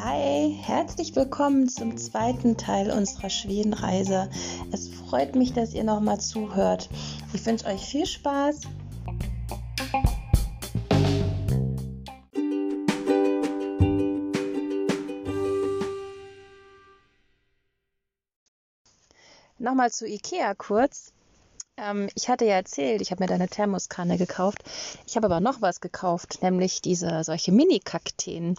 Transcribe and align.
Hi, 0.00 0.56
herzlich 0.62 1.14
willkommen 1.14 1.68
zum 1.68 1.98
zweiten 1.98 2.56
Teil 2.56 2.90
unserer 2.90 3.28
Schwedenreise. 3.28 4.30
Es 4.72 4.88
freut 4.88 5.36
mich, 5.36 5.52
dass 5.52 5.74
ihr 5.74 5.84
nochmal 5.84 6.20
zuhört. 6.20 6.88
Ich 7.34 7.44
wünsche 7.44 7.66
euch 7.66 7.84
viel 7.84 8.06
Spaß. 8.06 8.62
Nochmal 19.58 19.90
zu 19.90 20.06
Ikea 20.06 20.54
kurz. 20.54 21.12
Ähm, 21.78 22.08
ich 22.14 22.28
hatte 22.28 22.46
ja 22.46 22.54
erzählt, 22.54 23.02
ich 23.02 23.10
habe 23.10 23.22
mir 23.22 23.28
da 23.28 23.34
eine 23.34 23.48
Thermoskanne 23.48 24.16
gekauft. 24.16 24.64
Ich 25.06 25.16
habe 25.16 25.26
aber 25.26 25.40
noch 25.40 25.60
was 25.60 25.80
gekauft, 25.80 26.38
nämlich 26.42 26.80
diese 26.80 27.22
solche 27.22 27.52
Mini-Kakteen. 27.52 28.56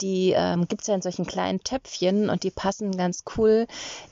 Die 0.00 0.32
ähm, 0.36 0.68
gibt 0.68 0.82
es 0.82 0.86
ja 0.88 0.94
in 0.94 1.02
solchen 1.02 1.26
kleinen 1.26 1.62
Töpfchen 1.62 2.28
und 2.30 2.42
die 2.42 2.50
passen 2.50 2.96
ganz 2.96 3.24
cool 3.36 3.66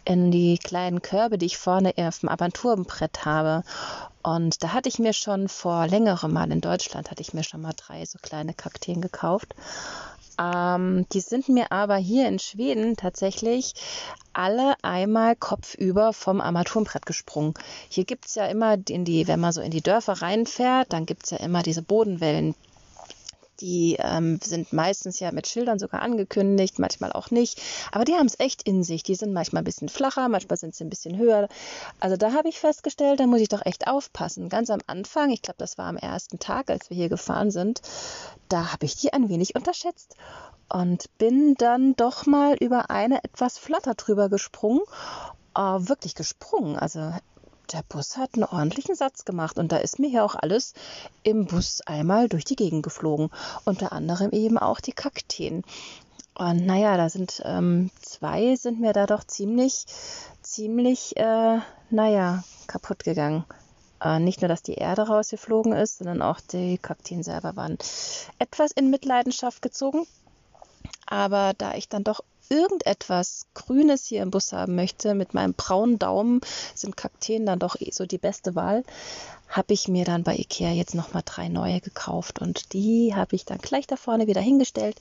in 0.04 0.30
die 0.30 0.58
kleinen 0.58 1.02
Körbe, 1.02 1.38
die 1.38 1.46
ich 1.46 1.58
vorne 1.58 1.92
auf 1.96 2.20
dem 2.20 2.28
Armaturenbrett 2.28 3.24
habe. 3.24 3.62
Und 4.22 4.62
da 4.62 4.72
hatte 4.72 4.88
ich 4.88 4.98
mir 4.98 5.12
schon 5.12 5.48
vor 5.48 5.86
längerem 5.88 6.32
Mal 6.32 6.50
in 6.52 6.60
Deutschland, 6.60 7.10
hatte 7.10 7.22
ich 7.22 7.34
mir 7.34 7.42
schon 7.42 7.60
mal 7.60 7.74
drei 7.76 8.04
so 8.06 8.18
kleine 8.22 8.54
Kakteen 8.54 9.00
gekauft. 9.00 9.54
Ähm, 10.38 11.06
die 11.12 11.20
sind 11.20 11.48
mir 11.48 11.72
aber 11.72 11.96
hier 11.96 12.28
in 12.28 12.38
Schweden 12.38 12.96
tatsächlich 12.96 13.74
alle 14.32 14.74
einmal 14.82 15.36
kopfüber 15.36 16.12
vom 16.12 16.40
Armaturenbrett 16.40 17.06
gesprungen. 17.06 17.54
Hier 17.88 18.04
gibt 18.04 18.26
es 18.26 18.34
ja 18.34 18.46
immer 18.46 18.76
in 18.88 19.04
die, 19.04 19.28
wenn 19.28 19.40
man 19.40 19.52
so 19.52 19.60
in 19.60 19.70
die 19.70 19.82
Dörfer 19.82 20.14
reinfährt, 20.22 20.92
dann 20.92 21.06
gibt 21.06 21.24
es 21.24 21.30
ja 21.30 21.38
immer 21.38 21.62
diese 21.62 21.82
Bodenwellen, 21.82 22.54
die 23.60 23.96
ähm, 23.98 24.40
sind 24.42 24.72
meistens 24.72 25.20
ja 25.20 25.30
mit 25.32 25.46
Schildern 25.46 25.78
sogar 25.78 26.02
angekündigt, 26.02 26.78
manchmal 26.78 27.12
auch 27.12 27.30
nicht. 27.30 27.60
Aber 27.92 28.04
die 28.04 28.14
haben 28.14 28.26
es 28.26 28.40
echt 28.40 28.62
in 28.62 28.82
sich. 28.82 29.02
Die 29.02 29.14
sind 29.14 29.32
manchmal 29.32 29.62
ein 29.62 29.66
bisschen 29.66 29.88
flacher, 29.88 30.28
manchmal 30.28 30.56
sind 30.56 30.74
sie 30.74 30.84
ein 30.84 30.90
bisschen 30.90 31.18
höher. 31.18 31.48
Also 32.00 32.16
da 32.16 32.32
habe 32.32 32.48
ich 32.48 32.58
festgestellt, 32.58 33.20
da 33.20 33.26
muss 33.26 33.40
ich 33.40 33.48
doch 33.48 33.64
echt 33.64 33.86
aufpassen. 33.86 34.48
Ganz 34.48 34.70
am 34.70 34.80
Anfang, 34.86 35.30
ich 35.30 35.42
glaube, 35.42 35.58
das 35.58 35.78
war 35.78 35.86
am 35.86 35.96
ersten 35.96 36.38
Tag, 36.38 36.70
als 36.70 36.90
wir 36.90 36.96
hier 36.96 37.08
gefahren 37.08 37.50
sind, 37.50 37.82
da 38.48 38.72
habe 38.72 38.86
ich 38.86 38.96
die 38.96 39.12
ein 39.12 39.28
wenig 39.28 39.54
unterschätzt 39.54 40.16
und 40.68 41.06
bin 41.18 41.54
dann 41.54 41.94
doch 41.96 42.26
mal 42.26 42.56
über 42.56 42.90
eine 42.90 43.22
etwas 43.24 43.58
flatter 43.58 43.94
drüber 43.94 44.28
gesprungen. 44.28 44.82
Äh, 45.54 45.60
wirklich 45.60 46.14
gesprungen. 46.14 46.76
Also 46.76 47.12
der 47.72 47.82
Bus 47.88 48.16
hat 48.16 48.34
einen 48.34 48.44
ordentlichen 48.44 48.94
Satz 48.94 49.24
gemacht 49.24 49.58
und 49.58 49.72
da 49.72 49.76
ist 49.78 49.98
mir 49.98 50.08
hier 50.08 50.24
auch 50.24 50.34
alles 50.34 50.74
im 51.22 51.46
Bus 51.46 51.80
einmal 51.82 52.28
durch 52.28 52.44
die 52.44 52.56
Gegend 52.56 52.82
geflogen. 52.82 53.30
Unter 53.64 53.92
anderem 53.92 54.30
eben 54.30 54.58
auch 54.58 54.80
die 54.80 54.92
Kakteen. 54.92 55.64
Und 56.34 56.64
naja, 56.64 56.96
da 56.96 57.08
sind 57.08 57.42
ähm, 57.44 57.90
zwei 58.00 58.56
sind 58.56 58.80
mir 58.80 58.92
da 58.92 59.06
doch 59.06 59.24
ziemlich, 59.24 59.84
ziemlich, 60.40 61.16
äh, 61.16 61.58
naja, 61.90 62.42
kaputt 62.66 63.04
gegangen. 63.04 63.44
Äh, 64.02 64.18
nicht 64.18 64.40
nur, 64.40 64.48
dass 64.48 64.62
die 64.62 64.74
Erde 64.74 65.02
rausgeflogen 65.02 65.72
ist, 65.72 65.98
sondern 65.98 66.22
auch 66.22 66.40
die 66.40 66.78
Kakteen 66.78 67.22
selber 67.22 67.54
waren 67.56 67.78
etwas 68.38 68.72
in 68.72 68.90
Mitleidenschaft 68.90 69.62
gezogen. 69.62 70.06
Aber 71.06 71.52
da 71.56 71.74
ich 71.74 71.88
dann 71.88 72.04
doch 72.04 72.24
irgendetwas 72.48 73.46
Grünes 73.54 74.06
hier 74.06 74.22
im 74.22 74.30
Bus 74.30 74.52
haben 74.52 74.74
möchte, 74.74 75.14
mit 75.14 75.34
meinem 75.34 75.54
braunen 75.54 75.98
Daumen 75.98 76.40
sind 76.74 76.96
Kakteen 76.96 77.46
dann 77.46 77.58
doch 77.58 77.80
eh 77.80 77.90
so 77.90 78.06
die 78.06 78.18
beste 78.18 78.54
Wahl, 78.54 78.84
habe 79.48 79.74
ich 79.74 79.88
mir 79.88 80.04
dann 80.04 80.22
bei 80.22 80.34
Ikea 80.36 80.72
jetzt 80.72 80.94
nochmal 80.94 81.22
drei 81.24 81.48
neue 81.48 81.80
gekauft 81.80 82.40
und 82.40 82.72
die 82.72 83.14
habe 83.14 83.36
ich 83.36 83.44
dann 83.44 83.58
gleich 83.58 83.86
da 83.86 83.96
vorne 83.96 84.26
wieder 84.26 84.40
hingestellt. 84.40 84.96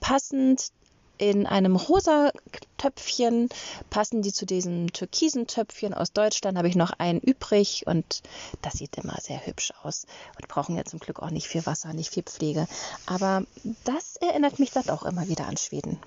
Passend 0.00 0.70
in 1.18 1.46
einem 1.46 1.76
rosa 1.76 2.32
Töpfchen 2.76 3.48
passen 3.90 4.22
die 4.22 4.32
zu 4.32 4.46
diesen 4.46 4.88
türkisen 4.88 5.46
Töpfchen 5.46 5.94
aus 5.94 6.12
Deutschland. 6.12 6.58
Habe 6.58 6.68
ich 6.68 6.76
noch 6.76 6.92
einen 6.98 7.20
übrig 7.20 7.86
und 7.86 8.22
das 8.62 8.74
sieht 8.74 8.96
immer 8.96 9.16
sehr 9.20 9.44
hübsch 9.46 9.72
aus 9.82 10.06
und 10.36 10.48
brauchen 10.48 10.76
ja 10.76 10.84
zum 10.84 10.98
Glück 10.98 11.20
auch 11.20 11.30
nicht 11.30 11.46
viel 11.46 11.64
Wasser, 11.66 11.92
nicht 11.94 12.12
viel 12.12 12.24
Pflege. 12.24 12.66
Aber 13.06 13.44
das 13.84 14.16
erinnert 14.16 14.58
mich 14.58 14.72
dann 14.72 14.90
auch 14.90 15.04
immer 15.04 15.28
wieder 15.28 15.46
an 15.46 15.56
Schweden. 15.56 15.98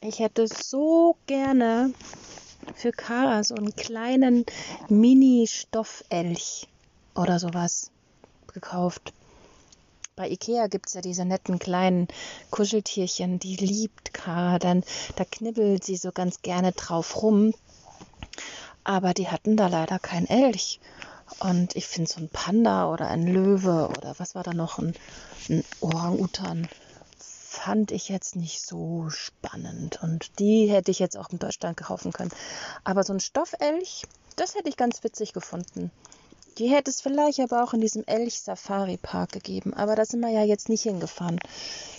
Ich 0.00 0.20
hätte 0.20 0.46
so 0.46 1.16
gerne 1.26 1.92
für 2.76 2.92
Kara 2.92 3.42
so 3.42 3.56
einen 3.56 3.74
kleinen 3.74 4.46
Mini-Stoffelch 4.88 6.68
oder 7.16 7.40
sowas 7.40 7.90
gekauft. 8.46 9.12
Bei 10.14 10.30
Ikea 10.30 10.68
gibt 10.68 10.86
es 10.86 10.94
ja 10.94 11.00
diese 11.00 11.24
netten 11.24 11.58
kleinen 11.58 12.06
Kuscheltierchen, 12.50 13.40
die 13.40 13.56
liebt 13.56 14.14
Kara. 14.14 14.60
Dann, 14.60 14.84
da 15.16 15.24
knibbelt 15.24 15.82
sie 15.82 15.96
so 15.96 16.12
ganz 16.12 16.42
gerne 16.42 16.70
drauf 16.70 17.20
rum. 17.20 17.52
Aber 18.84 19.14
die 19.14 19.28
hatten 19.28 19.56
da 19.56 19.66
leider 19.66 19.98
kein 19.98 20.28
Elch. 20.28 20.78
Und 21.40 21.74
ich 21.74 21.88
finde 21.88 22.08
so 22.08 22.20
ein 22.20 22.28
Panda 22.28 22.92
oder 22.92 23.08
ein 23.08 23.26
Löwe 23.26 23.88
oder 23.98 24.14
was 24.18 24.36
war 24.36 24.44
da 24.44 24.54
noch, 24.54 24.78
ein, 24.78 24.94
ein 25.48 25.64
Orang-Utan 25.80 26.68
fand 27.58 27.90
ich 27.90 28.08
jetzt 28.08 28.36
nicht 28.36 28.62
so 28.62 29.10
spannend. 29.10 30.00
Und 30.02 30.38
die 30.38 30.70
hätte 30.70 30.90
ich 30.90 30.98
jetzt 30.98 31.16
auch 31.16 31.30
in 31.30 31.38
Deutschland 31.38 31.76
kaufen 31.76 32.12
können. 32.12 32.30
Aber 32.84 33.02
so 33.02 33.12
ein 33.12 33.20
Stoffelch, 33.20 34.04
das 34.36 34.54
hätte 34.54 34.68
ich 34.68 34.76
ganz 34.76 35.02
witzig 35.02 35.32
gefunden. 35.32 35.90
Die 36.58 36.68
hätte 36.68 36.90
es 36.90 37.00
vielleicht 37.00 37.40
aber 37.40 37.62
auch 37.62 37.74
in 37.74 37.80
diesem 37.80 38.04
Elch-Safari-Park 38.04 39.32
gegeben. 39.32 39.74
Aber 39.74 39.96
da 39.96 40.04
sind 40.04 40.20
wir 40.20 40.30
ja 40.30 40.42
jetzt 40.42 40.68
nicht 40.68 40.82
hingefahren. 40.82 41.38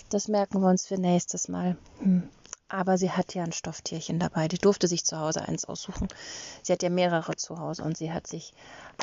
Das 0.09 0.27
merken 0.27 0.61
wir 0.61 0.69
uns 0.69 0.87
für 0.87 0.97
nächstes 0.97 1.47
Mal. 1.47 1.77
Hm. 1.99 2.23
Aber 2.71 2.99
sie 2.99 3.09
hat 3.09 3.33
ja 3.33 3.43
ein 3.43 3.51
Stofftierchen 3.51 4.19
dabei. 4.19 4.47
Die 4.47 4.59
durfte 4.59 4.87
sich 4.87 5.03
zu 5.03 5.17
Hause 5.17 5.41
eins 5.41 5.65
aussuchen. 5.65 6.07
Sie 6.61 6.71
hat 6.71 6.83
ja 6.83 6.89
mehrere 6.89 7.35
zu 7.35 7.57
Hause 7.57 7.83
und 7.83 7.97
sie 7.97 8.13
hat 8.13 8.27
sich 8.27 8.53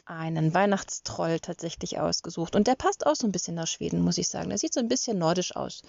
einen 0.05 0.55
Weihnachtstroll 0.55 1.41
tatsächlich 1.41 1.99
ausgesucht. 1.99 2.55
Und 2.55 2.69
der 2.69 2.77
passt 2.77 3.05
auch 3.07 3.17
so 3.17 3.27
ein 3.27 3.33
bisschen 3.33 3.57
nach 3.57 3.67
Schweden, 3.67 4.03
muss 4.03 4.19
ich 4.19 4.29
sagen. 4.29 4.51
Der 4.51 4.59
sieht 4.59 4.73
so 4.73 4.79
ein 4.79 4.89
bisschen 4.89 5.19
nordisch 5.19 5.57
aus. 5.57 5.83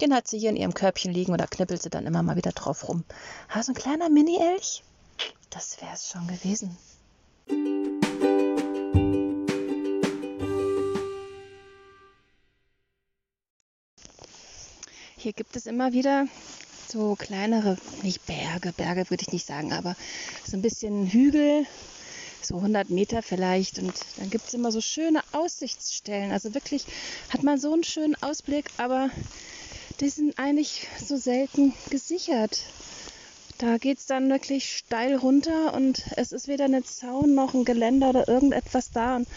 Den 0.00 0.14
hat 0.14 0.28
sie 0.28 0.38
hier 0.38 0.48
in 0.48 0.56
ihrem 0.56 0.72
Körbchen 0.72 1.12
liegen 1.12 1.36
da 1.36 1.46
knippelt 1.46 1.82
sie 1.82 1.90
dann 1.90 2.06
immer 2.06 2.22
mal 2.22 2.36
wieder 2.36 2.52
drauf 2.52 2.88
rum. 2.88 3.04
Ha, 3.54 3.62
so 3.62 3.72
ein 3.72 3.76
kleiner 3.76 4.08
Mini-Elch? 4.08 4.82
Das 5.50 5.80
wäre 5.82 5.92
es 5.92 6.08
schon 6.08 6.26
gewesen. 6.26 6.76
Hier 15.18 15.34
gibt 15.34 15.54
es 15.54 15.66
immer 15.66 15.92
wieder 15.92 16.26
so 16.90 17.14
kleinere, 17.16 17.76
nicht 18.02 18.24
Berge, 18.26 18.72
Berge 18.72 19.08
würde 19.10 19.22
ich 19.22 19.32
nicht 19.32 19.46
sagen, 19.46 19.72
aber 19.72 19.96
so 20.44 20.56
ein 20.56 20.62
bisschen 20.62 21.06
Hügel, 21.06 21.66
so 22.42 22.56
100 22.56 22.90
Meter 22.90 23.22
vielleicht. 23.22 23.78
Und 23.78 23.94
dann 24.16 24.30
gibt 24.30 24.48
es 24.48 24.54
immer 24.54 24.72
so 24.72 24.80
schöne 24.80 25.20
Aussichtsstellen. 25.32 26.32
Also 26.32 26.54
wirklich 26.54 26.84
hat 27.28 27.42
man 27.42 27.58
so 27.58 27.72
einen 27.72 27.84
schönen 27.84 28.16
Ausblick, 28.22 28.70
aber 28.76 29.10
die 30.00 30.08
sind 30.08 30.38
eigentlich 30.38 30.88
so 30.98 31.16
selten 31.16 31.74
gesichert. 31.90 32.62
Da 33.58 33.76
geht 33.76 33.98
es 33.98 34.06
dann 34.06 34.30
wirklich 34.30 34.78
steil 34.78 35.16
runter 35.16 35.74
und 35.74 36.02
es 36.16 36.32
ist 36.32 36.48
weder 36.48 36.64
ein 36.64 36.82
Zaun 36.84 37.34
noch 37.34 37.52
ein 37.52 37.66
Geländer 37.66 38.08
oder 38.08 38.26
irgendetwas 38.26 38.90
da. 38.90 39.16
Und 39.16 39.28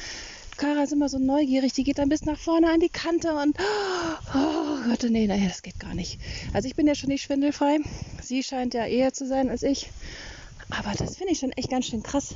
Kara 0.58 0.84
ist 0.84 0.94
immer 0.94 1.10
so 1.10 1.20
neugierig, 1.20 1.74
die 1.74 1.84
geht 1.84 1.98
dann 1.98 2.10
bis 2.10 2.26
nach 2.26 2.38
vorne 2.38 2.72
an 2.72 2.80
die 2.80 2.90
Kante 2.90 3.34
und 3.34 3.58
oh 4.34 4.90
Gott, 4.90 5.06
nee, 5.10 5.28
naja, 5.28 5.48
das 5.48 5.62
geht 5.62 5.80
gar 5.80 5.94
nicht. 5.94 6.20
Also 6.54 6.68
ich 6.68 6.76
bin 6.76 6.88
ja 6.88 6.96
schon 6.96 7.10
nicht 7.10 7.24
schwindelfrei. 7.24 7.80
Sie 8.22 8.44
scheint 8.44 8.74
ja 8.74 8.86
eher 8.86 9.14
zu 9.14 9.28
sein 9.28 9.50
als 9.50 9.64
ich. 9.64 9.90
Aber 10.70 10.92
das 10.98 11.18
finde 11.18 11.34
ich 11.34 11.40
schon 11.40 11.52
echt 11.52 11.70
ganz 11.70 11.86
schön 11.86 12.04
krass, 12.04 12.36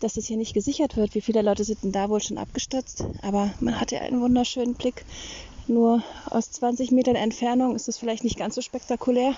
dass 0.00 0.14
das 0.14 0.26
hier 0.26 0.36
nicht 0.36 0.54
gesichert 0.54 0.96
wird. 0.96 1.14
Wie 1.14 1.20
viele 1.20 1.42
Leute 1.42 1.64
sind 1.64 1.82
denn 1.84 1.92
da 1.92 2.08
wohl 2.08 2.20
schon 2.20 2.38
abgestürzt? 2.38 3.04
Aber 3.22 3.52
man 3.60 3.80
hat 3.80 3.92
ja 3.92 4.00
einen 4.00 4.20
wunderschönen 4.20 4.74
Blick. 4.74 5.04
Nur 5.66 6.02
aus 6.28 6.50
20 6.50 6.90
Metern 6.90 7.16
Entfernung 7.16 7.74
ist 7.74 7.88
es 7.88 7.96
vielleicht 7.96 8.24
nicht 8.24 8.38
ganz 8.38 8.54
so 8.54 8.60
spektakulär 8.60 9.34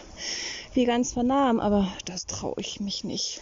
wie 0.74 0.84
ganz 0.84 1.12
von 1.12 1.26
nahem, 1.26 1.60
aber 1.60 1.92
das 2.04 2.26
traue 2.26 2.56
ich 2.58 2.80
mich 2.80 3.04
nicht. 3.04 3.40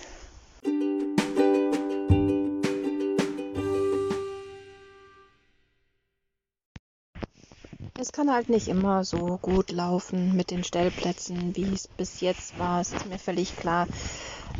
Es 8.05 8.12
kann 8.12 8.31
halt 8.31 8.51
nicht 8.51 8.69
immer 8.69 9.03
so 9.03 9.39
gut 9.41 9.73
laufen 9.73 10.37
mit 10.37 10.51
den 10.51 10.62
Stellplätzen, 10.62 11.56
wie 11.56 11.73
es 11.73 11.89
bis 11.89 12.21
jetzt 12.21 12.59
war. 12.59 12.83
Es 12.83 12.93
ist 12.93 13.06
mir 13.06 13.19
völlig 13.19 13.56
klar. 13.56 13.89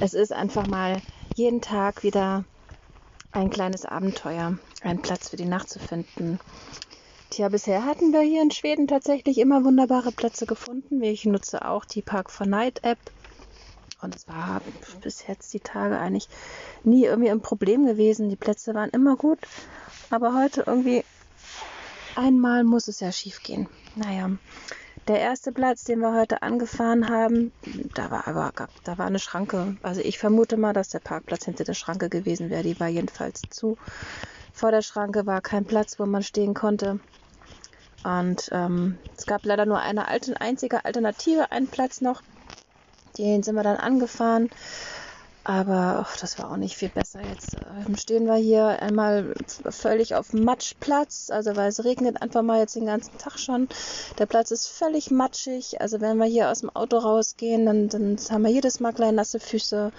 Es 0.01 0.15
ist 0.15 0.33
einfach 0.33 0.67
mal 0.67 1.03
jeden 1.35 1.61
Tag 1.61 2.03
wieder 2.03 2.47
ein 3.33 3.51
kleines 3.51 3.85
Abenteuer, 3.85 4.57
einen 4.81 5.03
Platz 5.03 5.29
für 5.29 5.37
die 5.37 5.45
Nacht 5.45 5.69
zu 5.69 5.79
finden. 5.79 6.39
Tja, 7.29 7.51
bisher 7.51 7.85
hatten 7.85 8.15
wir 8.15 8.23
hier 8.23 8.41
in 8.41 8.51
Schweden 8.51 8.89
tatsächlich 8.89 9.37
immer 9.37 9.63
wunderbare 9.63 10.11
Plätze 10.11 10.47
gefunden. 10.47 11.03
Ich 11.03 11.27
nutze 11.27 11.69
auch 11.69 11.85
die 11.85 12.01
Park 12.01 12.31
for 12.31 12.47
Night 12.47 12.83
App 12.83 12.99
Und 14.01 14.17
es 14.17 14.27
war 14.27 14.63
bis 15.03 15.27
jetzt 15.27 15.53
die 15.53 15.61
Tage 15.61 15.99
eigentlich 15.99 16.31
nie 16.83 17.05
irgendwie 17.05 17.31
ein 17.31 17.43
Problem 17.43 17.85
gewesen. 17.85 18.31
Die 18.31 18.37
Plätze 18.37 18.73
waren 18.73 18.89
immer 18.89 19.17
gut. 19.17 19.41
Aber 20.09 20.35
heute 20.35 20.65
irgendwie 20.67 21.05
einmal 22.17 22.65
muss 22.65 22.89
es 22.89 23.01
ja 23.01 23.13
schief 23.13 23.43
gehen. 23.43 23.69
Naja, 23.97 24.31
der 25.07 25.21
erste 25.21 25.53
Platz, 25.53 25.85
den 25.85 26.01
wir 26.01 26.15
heute 26.15 26.43
angefahren 26.43 27.09
haben, 27.09 27.53
da 27.95 28.11
war 28.11 28.27
aber 28.27 28.53
da 28.85 28.97
war 28.97 29.07
eine 29.07 29.19
Schranke. 29.19 29.77
Also 29.83 30.01
ich 30.01 30.19
vermute 30.19 30.57
mal, 30.57 30.73
dass 30.73 30.89
der 30.89 31.01
Parkplatz 31.01 31.45
hinter 31.45 31.65
der 31.65 31.75
Schranke 31.75 32.09
gewesen 32.09 32.49
wäre. 32.49 32.63
Die 32.63 32.81
war 32.81 32.89
jedenfalls 32.89 33.43
zu. 33.51 33.77
Vor 34.53 34.71
der 34.71 34.83
Schranke 34.83 35.27
war 35.27 35.43
kein 35.43 35.67
Platz, 35.67 35.99
wo 35.99 36.07
man 36.07 36.23
stehen 36.23 36.55
konnte. 36.55 37.01
Und 38.03 38.49
ähm, 38.53 38.99
es 39.17 39.27
gab 39.27 39.45
leider 39.45 39.67
nur 39.67 39.81
eine 39.81 40.09
alte, 40.09 40.41
einzige 40.41 40.85
Alternative, 40.85 41.53
einen 41.53 41.67
Platz 41.67 42.01
noch. 42.01 42.23
Den 43.19 43.43
sind 43.43 43.57
wir 43.57 43.63
dann 43.63 43.77
angefahren. 43.77 44.51
Aber 45.47 46.07
ach, 46.07 46.17
das 46.17 46.39
war 46.39 46.51
auch 46.51 46.57
nicht 46.57 46.75
viel 46.75 46.89
besser. 46.89 47.21
Jetzt 47.21 47.55
äh, 47.55 47.97
stehen 47.99 48.25
wir 48.25 48.37
hier 48.37 48.81
einmal 48.81 49.35
völlig 49.69 50.15
auf 50.15 50.33
Matschplatz, 50.33 51.29
also 51.31 51.55
weil 51.55 51.69
es 51.69 51.85
regnet 51.85 52.23
einfach 52.23 52.41
mal 52.41 52.61
jetzt 52.61 52.77
den 52.77 52.87
ganzen 52.87 53.19
Tag 53.19 53.39
schon. 53.39 53.69
Der 54.19 54.25
Platz 54.25 54.51
ist 54.51 54.69
völlig 54.69 55.11
matschig. 55.11 55.83
Also 55.83 56.01
wenn 56.01 56.17
wir 56.17 56.25
hier 56.25 56.51
aus 56.51 56.61
dem 56.61 56.75
Auto 56.75 56.97
rausgehen, 56.97 57.67
dann, 57.67 57.89
dann 57.91 58.17
haben 58.31 58.43
wir 58.43 58.51
jedes 58.51 58.81
Mal 58.81 58.95
kleine 58.95 59.19
nasse 59.19 59.39
Füße. 59.39 59.93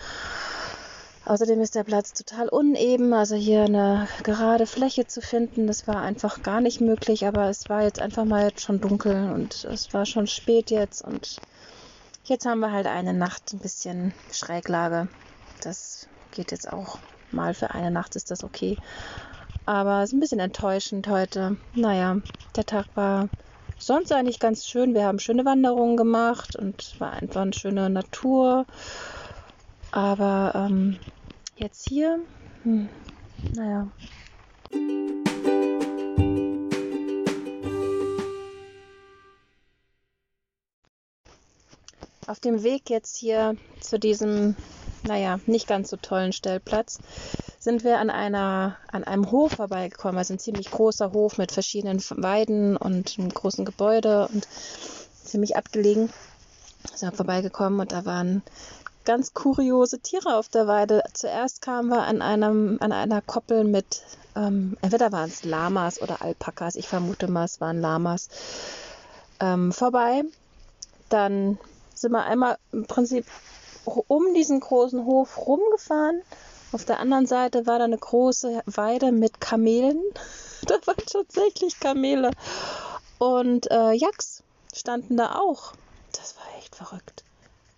Außerdem 1.26 1.62
ist 1.62 1.76
der 1.76 1.84
Platz 1.84 2.14
total 2.14 2.50
uneben, 2.50 3.14
also 3.14 3.36
hier 3.36 3.64
eine 3.64 4.08
gerade 4.22 4.68
Fläche 4.68 5.08
zu 5.08 5.22
finden, 5.22 5.66
das 5.66 5.88
war 5.88 5.98
einfach 5.98 6.44
gar 6.44 6.62
nicht 6.62 6.82
möglich, 6.82 7.26
aber 7.26 7.50
es 7.50 7.68
war 7.68 7.82
jetzt 7.82 8.00
einfach 8.00 8.26
mal 8.26 8.46
jetzt 8.46 8.62
schon 8.62 8.80
dunkel 8.80 9.32
und 9.34 9.66
es 9.66 9.92
war 9.92 10.06
schon 10.06 10.28
spät 10.28 10.70
jetzt 10.70 11.04
und 11.04 11.38
jetzt 12.26 12.46
haben 12.46 12.60
wir 12.60 12.72
halt 12.72 12.86
eine 12.86 13.16
Nacht 13.16 13.54
ein 13.54 13.58
bisschen 13.60 14.14
Schräglage 14.32 15.08
das 15.62 16.08
geht 16.32 16.52
jetzt 16.52 16.72
auch 16.72 17.00
mal 17.32 17.54
für 17.54 17.72
eine 17.72 17.92
Nacht, 17.92 18.16
ist 18.16 18.32
das 18.32 18.44
okay. 18.44 18.78
Aber 19.66 20.04
es 20.04 20.10
ist 20.10 20.14
ein 20.14 20.20
bisschen 20.20 20.40
enttäuschend 20.40 21.08
heute. 21.08 21.58
Naja, 21.74 22.18
der 22.56 22.66
Tag 22.66 22.86
war 22.96 23.30
sonst 23.80 24.12
eigentlich 24.12 24.40
ganz 24.40 24.66
schön. 24.68 24.94
Wir 24.94 25.06
haben 25.06 25.20
schöne 25.20 25.46
Wanderungen 25.46 25.98
gemacht 25.98 26.56
und 26.56 27.00
war 27.00 27.14
einfach 27.14 27.42
eine 27.42 27.54
schöne 27.54 27.90
Natur. 27.90 28.66
Aber 29.92 30.52
ähm, 30.56 31.00
jetzt 31.56 31.88
hier, 31.90 32.20
hm, 32.64 32.90
naja. 33.56 33.88
Auf 42.28 42.40
dem 42.40 42.64
Weg 42.64 42.90
jetzt 42.90 43.18
hier 43.18 43.56
zu 43.82 44.00
diesem 44.00 44.56
naja, 45.06 45.40
nicht 45.46 45.68
ganz 45.68 45.90
so 45.90 45.98
tollen 45.98 46.34
Stellplatz, 46.34 47.00
sind 47.60 47.84
wir 47.84 48.00
an, 48.00 48.10
einer, 48.10 48.78
an 48.92 49.04
einem 49.04 49.32
Hof 49.32 49.54
vorbeigekommen. 49.54 50.18
Also 50.18 50.34
ein 50.34 50.40
ziemlich 50.40 50.72
großer 50.72 51.14
Hof 51.14 51.38
mit 51.38 51.52
verschiedenen 51.52 52.00
Weiden 52.18 52.78
und 52.78 53.18
einem 53.18 53.30
großen 53.30 53.66
Gebäude 53.66 54.28
und 54.28 54.48
ziemlich 55.24 55.56
abgelegen. 55.56 56.10
Sind 56.94 57.12
wir 57.12 57.16
vorbeigekommen 57.16 57.80
und 57.80 57.92
da 57.92 58.06
waren 58.06 58.44
ganz 59.06 59.34
kuriose 59.34 60.00
Tiere 60.00 60.36
auf 60.36 60.50
der 60.50 60.68
Weide. 60.68 61.04
Zuerst 61.14 61.62
kamen 61.62 61.90
wir 61.90 62.04
an, 62.04 62.22
einem, 62.22 62.78
an 62.82 62.92
einer 62.92 63.22
Koppel 63.22 63.64
mit, 63.64 64.04
ähm, 64.36 64.78
entweder 64.82 65.12
waren 65.12 65.30
es 65.30 65.44
Lamas 65.44 66.02
oder 66.02 66.22
Alpakas, 66.22 66.76
ich 66.76 66.88
vermute 66.88 67.28
mal, 67.28 67.46
es 67.46 67.62
waren 67.62 67.80
Lamas, 67.80 68.30
ähm, 69.40 69.72
vorbei. 69.72 70.24
Dann 71.10 71.58
sind 71.94 72.12
wir 72.12 72.26
einmal 72.26 72.58
im 72.72 72.86
Prinzip 72.86 73.26
um 73.88 74.34
diesen 74.34 74.60
großen 74.60 75.06
Hof 75.06 75.38
rumgefahren. 75.48 76.22
Auf 76.72 76.86
der 76.86 77.00
anderen 77.00 77.26
Seite 77.26 77.68
war 77.68 77.80
da 77.80 77.86
eine 77.86 77.98
große 77.98 78.62
Weide 78.66 79.12
mit 79.12 79.40
Kamelen. 79.40 80.02
da 80.64 80.76
waren 80.86 81.06
tatsächlich 81.06 81.80
Kamele. 81.80 82.32
Und 83.18 83.72
äh, 83.72 83.94
Yaks 83.94 84.44
standen 84.74 85.18
da 85.18 85.36
auch. 85.36 85.74
Das 86.12 86.36
war 86.38 86.46
echt 86.60 86.76
verrückt. 86.76 87.24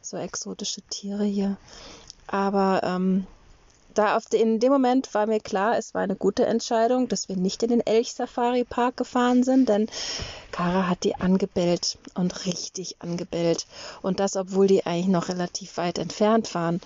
So 0.02 0.18
exotische 0.18 0.82
Tiere 0.84 1.26
hier. 1.26 1.58
Aber 2.28 2.82
ähm, 2.84 3.28
da 3.98 4.20
in 4.32 4.60
dem 4.60 4.72
Moment 4.72 5.14
war 5.14 5.28
mir 5.28 5.40
klar, 5.40 5.78
es 5.78 5.94
war 5.94 6.02
eine 6.02 6.16
gute 6.16 6.46
Entscheidung, 6.46 7.08
dass 7.08 7.30
wir 7.30 7.36
nicht 7.36 7.64
in 7.64 7.70
den 7.70 7.86
Elch-Safari-Park 7.86 8.98
gefahren 8.98 9.44
sind, 9.44 9.70
denn 9.70 9.88
Kara 10.52 10.88
hat 10.88 11.04
die 11.04 11.16
angebellt 11.16 11.98
und 12.14 12.46
richtig 12.46 12.98
angebellt. 13.00 13.66
Und 14.02 14.20
das, 14.20 14.36
obwohl 14.36 14.68
die 14.68 14.86
eigentlich 14.86 15.08
noch 15.08 15.30
relativ 15.30 15.78
weit 15.78 15.98
entfernt 15.98 16.54
waren. 16.54 16.82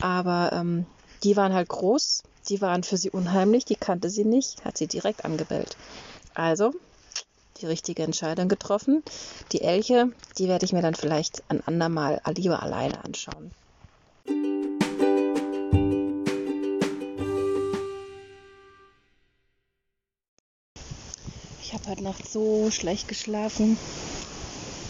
Aber 0.00 0.52
ähm, 0.52 0.86
die 1.22 1.36
waren 1.36 1.52
halt 1.52 1.68
groß, 1.68 2.22
die 2.48 2.60
waren 2.60 2.82
für 2.82 2.96
sie 2.96 3.10
unheimlich, 3.10 3.64
die 3.64 3.76
kannte 3.76 4.10
sie 4.10 4.24
nicht, 4.24 4.64
hat 4.64 4.78
sie 4.78 4.86
direkt 4.86 5.24
angebellt. 5.24 5.76
Also 6.34 6.72
die 7.60 7.66
richtige 7.66 8.02
Entscheidung 8.02 8.48
getroffen. 8.48 9.02
Die 9.52 9.62
Elche, 9.62 10.10
die 10.38 10.48
werde 10.48 10.64
ich 10.64 10.72
mir 10.72 10.82
dann 10.82 10.94
vielleicht 10.94 11.42
ein 11.48 11.62
andermal 11.66 12.20
lieber 12.34 12.62
alleine 12.62 13.04
anschauen. 13.04 13.50
Heute 21.90 22.04
Nacht 22.04 22.30
so 22.30 22.70
schlecht 22.70 23.08
geschlafen. 23.08 23.76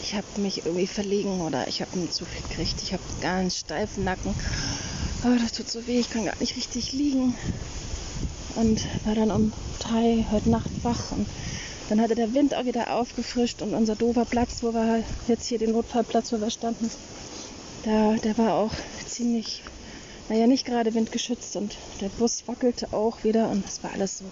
Ich 0.03 0.15
habe 0.15 0.27
mich 0.37 0.59
irgendwie 0.67 0.87
verlegen 0.87 1.41
oder 1.41 1.67
ich 1.67 1.81
habe 1.81 1.93
einen 1.95 2.11
Zug 2.11 2.29
gekriegt. 2.49 2.83
Ich 2.83 2.93
habe 2.93 3.03
ganz 3.23 3.57
steifen 3.57 4.05
Nacken. 4.05 4.35
Aber 5.23 5.37
das 5.37 5.53
tut 5.53 5.71
so 5.71 5.87
weh, 5.87 5.99
ich 5.99 6.11
kann 6.11 6.27
gar 6.27 6.37
nicht 6.41 6.57
richtig 6.57 6.93
liegen. 6.93 7.35
Und 8.57 8.83
war 9.07 9.15
dann 9.15 9.31
um 9.31 9.53
drei 9.79 10.27
heute 10.31 10.51
Nacht 10.51 10.69
wach. 10.83 11.13
Und 11.13 11.27
dann 11.89 12.03
hatte 12.03 12.15
der 12.15 12.35
Wind 12.35 12.55
auch 12.55 12.67
wieder 12.67 12.95
aufgefrischt 12.95 13.63
und 13.63 13.73
unser 13.73 13.97
doofer 13.97 14.27
Platz, 14.27 14.63
wo 14.63 14.75
wir 14.75 15.03
jetzt 15.27 15.47
hier 15.47 15.59
den 15.59 15.73
Notfallplatz, 15.73 16.33
wo 16.33 16.41
wir 16.41 16.51
standen, 16.51 16.91
da, 17.85 18.15
der 18.17 18.37
war 18.37 18.55
auch 18.55 18.73
ziemlich, 19.07 19.63
naja, 20.29 20.47
nicht 20.47 20.67
gerade 20.67 20.93
windgeschützt 20.93 21.57
und 21.57 21.77
der 22.03 22.11
Bus 22.11 22.43
wackelte 22.47 22.93
auch 22.93 23.25
wieder 23.25 23.49
und 23.49 23.65
das 23.65 23.83
war 23.83 23.93
alles 23.95 24.19
so 24.19 24.25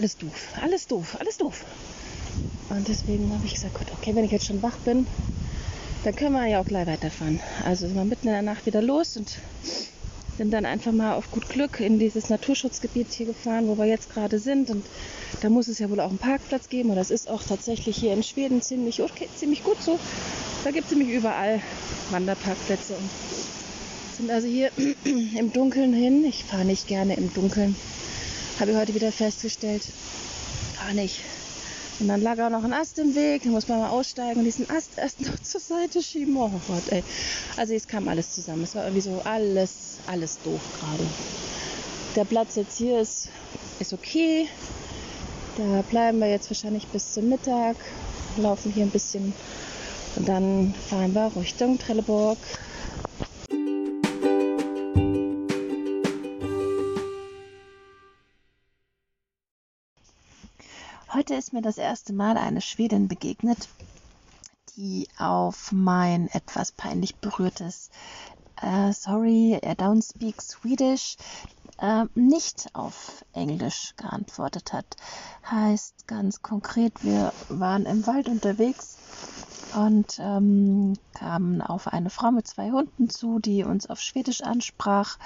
alles 0.00 0.16
doof, 0.16 0.48
alles 0.62 0.86
doof, 0.86 1.16
alles 1.20 1.36
doof. 1.36 1.62
Und 2.70 2.88
deswegen 2.88 3.30
habe 3.34 3.44
ich 3.44 3.52
gesagt, 3.52 3.74
gut, 3.74 3.86
okay, 3.92 4.14
wenn 4.14 4.24
ich 4.24 4.30
jetzt 4.30 4.46
schon 4.46 4.62
wach 4.62 4.76
bin, 4.78 5.06
dann 6.04 6.16
können 6.16 6.32
wir 6.32 6.46
ja 6.46 6.62
auch 6.62 6.64
gleich 6.64 6.86
weiterfahren. 6.86 7.38
Also 7.66 7.86
sind 7.86 7.96
wir 7.96 8.04
mitten 8.06 8.28
in 8.28 8.32
der 8.32 8.40
Nacht 8.40 8.64
wieder 8.64 8.80
los 8.80 9.18
und 9.18 9.36
sind 10.38 10.52
dann 10.52 10.64
einfach 10.64 10.92
mal 10.92 11.16
auf 11.16 11.30
gut 11.30 11.50
Glück 11.50 11.80
in 11.80 11.98
dieses 11.98 12.30
Naturschutzgebiet 12.30 13.12
hier 13.12 13.26
gefahren, 13.26 13.68
wo 13.68 13.76
wir 13.76 13.84
jetzt 13.84 14.10
gerade 14.10 14.38
sind. 14.38 14.70
Und 14.70 14.86
da 15.42 15.50
muss 15.50 15.68
es 15.68 15.80
ja 15.80 15.90
wohl 15.90 16.00
auch 16.00 16.08
einen 16.08 16.16
Parkplatz 16.16 16.70
geben. 16.70 16.88
Und 16.88 16.96
das 16.96 17.10
ist 17.10 17.28
auch 17.28 17.42
tatsächlich 17.42 17.98
hier 17.98 18.14
in 18.14 18.22
Schweden 18.22 18.62
ziemlich, 18.62 19.02
okay, 19.02 19.28
ziemlich 19.36 19.62
gut 19.62 19.82
so. 19.82 19.98
Da 20.64 20.70
gibt 20.70 20.90
es 20.90 20.96
nämlich 20.96 21.14
überall 21.14 21.60
Wanderparkplätze. 22.10 22.94
Und 22.94 23.10
sind 24.16 24.30
also 24.30 24.48
hier 24.48 24.70
im 25.04 25.52
Dunkeln 25.52 25.92
hin. 25.92 26.24
Ich 26.24 26.44
fahre 26.44 26.64
nicht 26.64 26.88
gerne 26.88 27.16
im 27.16 27.30
Dunkeln. 27.34 27.76
Habe 28.60 28.72
ich 28.72 28.76
heute 28.76 28.94
wieder 28.94 29.10
festgestellt. 29.10 29.82
Gar 30.78 30.92
nicht. 30.92 31.20
Und 31.98 32.08
dann 32.08 32.20
lag 32.20 32.38
auch 32.40 32.50
noch 32.50 32.62
ein 32.62 32.74
Ast 32.74 32.98
im 32.98 33.14
Weg, 33.14 33.44
dann 33.44 33.52
muss 33.52 33.68
man 33.68 33.78
mal 33.78 33.88
aussteigen 33.88 34.40
und 34.40 34.44
diesen 34.44 34.68
Ast 34.68 34.90
erst 34.98 35.22
noch 35.22 35.38
zur 35.42 35.62
Seite 35.62 36.02
schieben. 36.02 36.36
Oh 36.36 36.50
Gott, 36.68 36.82
ey. 36.90 37.02
Also 37.56 37.72
es 37.72 37.88
kam 37.88 38.06
alles 38.06 38.34
zusammen. 38.34 38.62
Es 38.62 38.74
war 38.74 38.84
irgendwie 38.84 39.00
so 39.00 39.22
alles, 39.24 40.00
alles 40.06 40.38
doof 40.44 40.60
gerade. 40.78 41.06
Der 42.16 42.26
Platz 42.26 42.56
jetzt 42.56 42.76
hier 42.76 43.00
ist, 43.00 43.30
ist 43.78 43.94
okay. 43.94 44.46
Da 45.56 45.82
bleiben 45.88 46.18
wir 46.18 46.28
jetzt 46.28 46.50
wahrscheinlich 46.50 46.86
bis 46.88 47.14
zum 47.14 47.30
Mittag, 47.30 47.76
laufen 48.36 48.72
hier 48.72 48.84
ein 48.84 48.90
bisschen 48.90 49.32
und 50.16 50.28
dann 50.28 50.74
fahren 50.90 51.14
wir 51.14 51.32
Richtung 51.34 51.78
Trelleborg 51.78 52.36
Heute 61.30 61.38
ist 61.38 61.52
mir 61.52 61.62
das 61.62 61.78
erste 61.78 62.12
Mal 62.12 62.36
eine 62.36 62.60
Schwedin 62.60 63.06
begegnet, 63.06 63.68
die 64.76 65.06
auf 65.16 65.70
mein 65.70 66.26
etwas 66.26 66.72
peinlich 66.72 67.14
berührtes 67.14 67.90
uh, 68.60 68.90
Sorry, 68.90 69.54
I 69.62 69.74
don't 69.76 70.02
speak 70.02 70.42
Swedish 70.42 71.16
uh, 71.80 72.06
nicht 72.16 72.70
auf 72.72 73.24
Englisch 73.32 73.94
geantwortet 73.96 74.72
hat. 74.72 74.96
Heißt 75.48 76.08
ganz 76.08 76.42
konkret, 76.42 77.04
wir 77.04 77.32
waren 77.48 77.86
im 77.86 78.08
Wald 78.08 78.28
unterwegs 78.28 78.96
und 79.76 80.18
ähm, 80.18 80.94
kamen 81.14 81.62
auf 81.62 81.86
eine 81.86 82.10
Frau 82.10 82.32
mit 82.32 82.48
zwei 82.48 82.72
Hunden 82.72 83.08
zu, 83.08 83.38
die 83.38 83.62
uns 83.62 83.88
auf 83.88 84.00
Schwedisch 84.00 84.40
ansprach. 84.40 85.16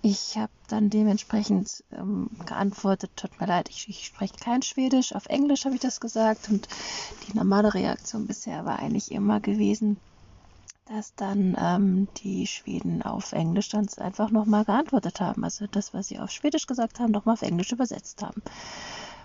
Ich 0.00 0.36
habe 0.36 0.52
dann 0.68 0.90
dementsprechend 0.90 1.82
ähm, 1.90 2.30
geantwortet, 2.46 3.10
tut 3.16 3.40
mir 3.40 3.46
leid, 3.46 3.68
ich, 3.68 3.88
ich 3.88 4.06
spreche 4.06 4.36
kein 4.36 4.62
Schwedisch, 4.62 5.12
auf 5.12 5.26
Englisch 5.26 5.64
habe 5.64 5.74
ich 5.74 5.80
das 5.80 5.98
gesagt 5.98 6.48
und 6.48 6.68
die 7.26 7.36
normale 7.36 7.74
Reaktion 7.74 8.26
bisher 8.26 8.64
war 8.64 8.78
eigentlich 8.78 9.10
immer 9.10 9.40
gewesen, 9.40 9.98
dass 10.86 11.14
dann 11.16 11.56
ähm, 11.60 12.08
die 12.18 12.46
Schweden 12.46 13.02
auf 13.02 13.32
Englisch 13.32 13.68
dann 13.70 13.88
einfach 13.98 14.30
nochmal 14.30 14.64
geantwortet 14.64 15.20
haben. 15.20 15.44
Also 15.44 15.66
das, 15.66 15.92
was 15.92 16.06
sie 16.06 16.18
auf 16.18 16.30
Schwedisch 16.30 16.66
gesagt 16.66 17.00
haben, 17.00 17.10
nochmal 17.10 17.34
auf 17.34 17.42
Englisch 17.42 17.72
übersetzt 17.72 18.22
haben. 18.22 18.42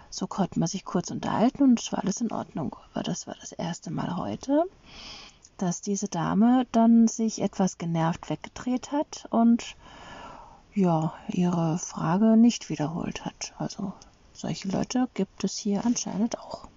So 0.09 0.27
konnte 0.27 0.59
man 0.59 0.67
sich 0.67 0.85
kurz 0.85 1.11
unterhalten 1.11 1.63
und 1.63 1.79
es 1.79 1.91
war 1.91 1.99
alles 2.03 2.19
in 2.19 2.31
Ordnung. 2.31 2.75
Aber 2.91 3.03
das 3.03 3.27
war 3.27 3.35
das 3.39 3.51
erste 3.51 3.91
Mal 3.91 4.17
heute, 4.17 4.63
dass 5.57 5.81
diese 5.81 6.07
Dame 6.07 6.65
dann 6.71 7.07
sich 7.07 7.41
etwas 7.41 7.77
genervt 7.77 8.29
weggedreht 8.29 8.91
hat 8.91 9.27
und 9.29 9.75
ja, 10.75 11.13
ihre 11.27 11.77
Frage 11.77 12.37
nicht 12.37 12.69
wiederholt 12.69 13.25
hat. 13.25 13.53
Also 13.57 13.93
solche 14.33 14.67
Leute 14.69 15.07
gibt 15.13 15.43
es 15.43 15.57
hier 15.57 15.85
anscheinend 15.85 16.39
auch. 16.39 16.67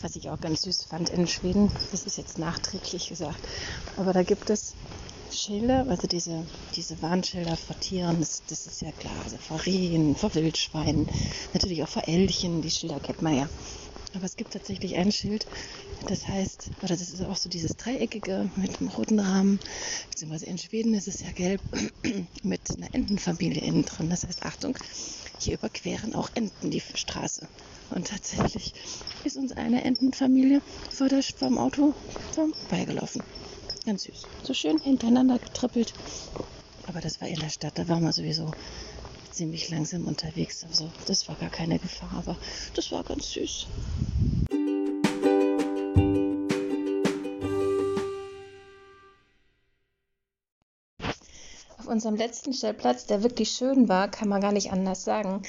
Was 0.00 0.16
ich 0.16 0.28
auch 0.28 0.40
ganz 0.40 0.62
süß 0.62 0.84
fand 0.84 1.08
in 1.08 1.26
Schweden, 1.26 1.72
das 1.90 2.04
ist 2.04 2.18
jetzt 2.18 2.38
nachträglich 2.38 3.08
gesagt, 3.08 3.40
aber 3.96 4.12
da 4.12 4.22
gibt 4.22 4.50
es 4.50 4.74
Schilder, 5.32 5.86
also 5.88 6.06
diese, 6.06 6.46
diese 6.76 7.00
Warnschilder 7.02 7.56
vor 7.56 7.78
Tieren, 7.80 8.20
das, 8.20 8.42
das 8.46 8.66
ist 8.66 8.82
ja 8.82 8.92
klar, 8.92 9.14
also 9.24 9.36
vor 9.38 9.64
Rehen, 9.64 10.14
vor 10.14 10.32
Wildschweinen, 10.34 11.08
natürlich 11.54 11.82
auch 11.82 11.88
vor 11.88 12.06
Elchen, 12.06 12.62
die 12.62 12.70
Schilder 12.70 13.00
kennt 13.00 13.22
man 13.22 13.34
ja. 13.34 13.48
Aber 14.14 14.24
es 14.24 14.36
gibt 14.36 14.52
tatsächlich 14.52 14.96
ein 14.96 15.10
Schild, 15.10 15.46
das 16.06 16.26
heißt, 16.28 16.70
oder 16.82 16.96
das 16.96 17.12
ist 17.12 17.22
auch 17.22 17.36
so 17.36 17.48
dieses 17.48 17.76
dreieckige 17.76 18.50
mit 18.56 18.80
einem 18.80 18.90
roten 18.90 19.18
Rahmen, 19.18 19.58
beziehungsweise 20.10 20.46
in 20.46 20.58
Schweden 20.58 20.94
ist 20.94 21.08
es 21.08 21.20
ja 21.20 21.32
gelb 21.32 21.60
mit 22.42 22.60
einer 22.76 22.94
Entenfamilie 22.94 23.62
innen 23.62 23.84
drin. 23.84 24.10
Das 24.10 24.24
heißt, 24.24 24.44
Achtung, 24.44 24.78
hier 25.40 25.54
überqueren 25.54 26.14
auch 26.14 26.30
Enten 26.34 26.70
die 26.70 26.80
Straße. 26.80 27.48
Und 27.90 28.08
tatsächlich 28.08 28.72
ist 29.24 29.36
uns 29.36 29.52
eine 29.52 29.82
Entenfamilie 29.84 30.62
vor 30.90 31.08
der, 31.08 31.22
vom 31.22 31.58
Auto 31.58 31.94
vorbeigelaufen. 32.32 33.24
Ganz 33.84 34.04
süß. 34.04 34.28
So 34.42 34.54
schön 34.54 34.78
hintereinander 34.78 35.38
getrippelt. 35.38 35.94
Aber 36.86 37.00
das 37.00 37.20
war 37.20 37.28
in 37.28 37.40
der 37.40 37.48
Stadt, 37.48 37.78
da 37.78 37.88
waren 37.88 38.04
wir 38.04 38.12
sowieso 38.12 38.52
ziemlich 39.34 39.68
langsam 39.70 40.06
unterwegs. 40.06 40.64
Also 40.64 40.90
das 41.06 41.28
war 41.28 41.34
gar 41.36 41.50
keine 41.50 41.78
Gefahr, 41.78 42.12
aber 42.16 42.36
das 42.74 42.92
war 42.92 43.02
ganz 43.02 43.32
süß. 43.32 43.66
Auf 51.78 51.88
unserem 51.88 52.16
letzten 52.16 52.54
Stellplatz, 52.54 53.06
der 53.06 53.22
wirklich 53.22 53.50
schön 53.50 53.88
war, 53.88 54.10
kann 54.10 54.28
man 54.28 54.40
gar 54.40 54.52
nicht 54.52 54.72
anders 54.72 55.04
sagen. 55.04 55.42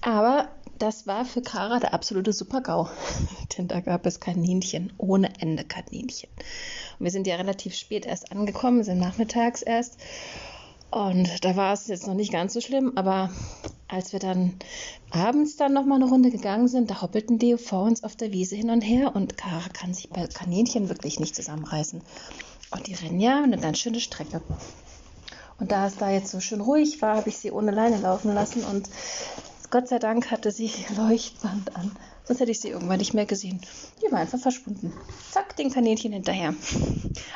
Aber 0.00 0.48
das 0.78 1.06
war 1.06 1.24
für 1.24 1.42
Kara 1.42 1.78
der 1.78 1.92
absolute 1.92 2.32
Super-GAU. 2.32 2.88
Denn 3.58 3.68
da 3.68 3.80
gab 3.80 4.06
es 4.06 4.20
Kaninchen, 4.20 4.92
ohne 4.96 5.28
Ende 5.40 5.64
Kaninchen. 5.64 6.30
Und 6.98 7.04
wir 7.04 7.10
sind 7.10 7.26
ja 7.26 7.36
relativ 7.36 7.74
spät 7.74 8.06
erst 8.06 8.32
angekommen, 8.32 8.82
sind 8.82 8.98
nachmittags 8.98 9.62
erst. 9.62 9.98
Und 10.94 11.44
da 11.44 11.56
war 11.56 11.72
es 11.72 11.88
jetzt 11.88 12.06
noch 12.06 12.14
nicht 12.14 12.30
ganz 12.30 12.54
so 12.54 12.60
schlimm, 12.60 12.92
aber 12.94 13.28
als 13.88 14.12
wir 14.12 14.20
dann 14.20 14.54
abends 15.10 15.56
dann 15.56 15.72
noch 15.72 15.84
mal 15.84 15.96
eine 15.96 16.04
Runde 16.04 16.30
gegangen 16.30 16.68
sind, 16.68 16.88
da 16.88 17.02
hoppelten 17.02 17.36
die 17.36 17.56
vor 17.58 17.82
uns 17.82 18.04
auf 18.04 18.14
der 18.14 18.30
Wiese 18.30 18.54
hin 18.54 18.70
und 18.70 18.82
her 18.82 19.16
und 19.16 19.36
Kara 19.36 19.68
kann 19.72 19.92
sich 19.92 20.08
bei 20.08 20.24
Kaninchen 20.28 20.88
wirklich 20.88 21.18
nicht 21.18 21.34
zusammenreißen. 21.34 22.00
Und 22.70 22.86
die 22.86 22.94
rennen 22.94 23.18
ja 23.18 23.42
eine 23.42 23.58
ganz 23.58 23.80
schöne 23.80 23.98
Strecke. 23.98 24.40
Und 25.58 25.72
da 25.72 25.88
es 25.88 25.96
da 25.96 26.10
jetzt 26.10 26.30
so 26.30 26.38
schön 26.38 26.60
ruhig 26.60 27.02
war, 27.02 27.16
habe 27.16 27.28
ich 27.28 27.38
sie 27.38 27.50
ohne 27.50 27.72
Leine 27.72 27.96
laufen 27.96 28.32
lassen 28.32 28.62
und 28.62 28.88
Gott 29.72 29.88
sei 29.88 29.98
Dank 29.98 30.30
hatte 30.30 30.52
sie 30.52 30.70
Leuchtband 30.96 31.74
an. 31.74 31.90
Sonst 32.26 32.40
hätte 32.40 32.50
ich 32.50 32.60
sie 32.60 32.70
irgendwann 32.70 32.98
nicht 32.98 33.12
mehr 33.12 33.26
gesehen. 33.26 33.60
Die 34.02 34.10
war 34.10 34.20
einfach 34.20 34.38
verschwunden. 34.38 34.92
Zack, 35.30 35.56
den 35.56 35.70
Kaninchen 35.70 36.12
hinterher. 36.12 36.54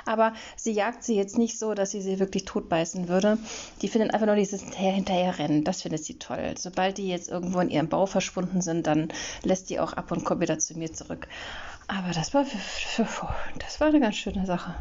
Aber 0.07 0.33
sie 0.57 0.73
jagt 0.73 1.05
sie 1.05 1.15
jetzt 1.15 1.37
nicht 1.37 1.59
so, 1.59 1.75
dass 1.75 1.91
sie 1.91 2.01
sie 2.01 2.19
wirklich 2.19 2.47
totbeißen 2.47 3.09
würde. 3.09 3.39
Die 3.83 3.89
findet 3.89 4.15
einfach 4.15 4.27
nur 4.27 4.37
dieses 4.37 4.63
Hinterherrennen. 4.63 5.65
Das 5.65 5.83
findet 5.83 6.05
sie 6.05 6.19
toll. 6.19 6.55
Sobald 6.57 6.97
die 6.97 7.09
jetzt 7.09 7.29
irgendwo 7.29 7.61
in 7.61 7.69
ihrem 7.69 7.89
Bau 7.89 8.07
verschwunden 8.07 8.63
sind, 8.63 8.87
dann 8.87 9.13
lässt 9.43 9.69
die 9.69 9.79
auch 9.79 9.93
ab 9.93 10.11
und 10.11 10.25
kommt 10.25 10.41
wieder 10.41 10.59
zu 10.59 10.79
mir 10.79 10.93
zurück. 10.93 11.29
Aber 11.87 12.13
das 12.13 12.33
war, 12.33 12.47
das 13.59 13.81
war 13.81 13.89
eine 13.89 14.01
ganz 14.01 14.17
schöne 14.17 14.47
Sache. 14.47 14.75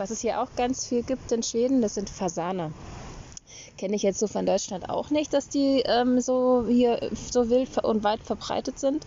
Was 0.00 0.08
es 0.08 0.20
hier 0.22 0.40
auch 0.40 0.48
ganz 0.56 0.86
viel 0.86 1.02
gibt 1.02 1.30
in 1.30 1.42
Schweden, 1.42 1.82
das 1.82 1.96
sind 1.96 2.08
Fasane. 2.08 2.72
Kenne 3.76 3.96
ich 3.96 4.02
jetzt 4.02 4.18
so 4.18 4.26
von 4.28 4.46
Deutschland 4.46 4.88
auch 4.88 5.10
nicht, 5.10 5.34
dass 5.34 5.50
die 5.50 5.82
ähm, 5.84 6.22
so 6.22 6.64
hier 6.66 7.10
so 7.12 7.50
wild 7.50 7.76
und 7.84 8.02
weit 8.02 8.22
verbreitet 8.22 8.78
sind. 8.78 9.04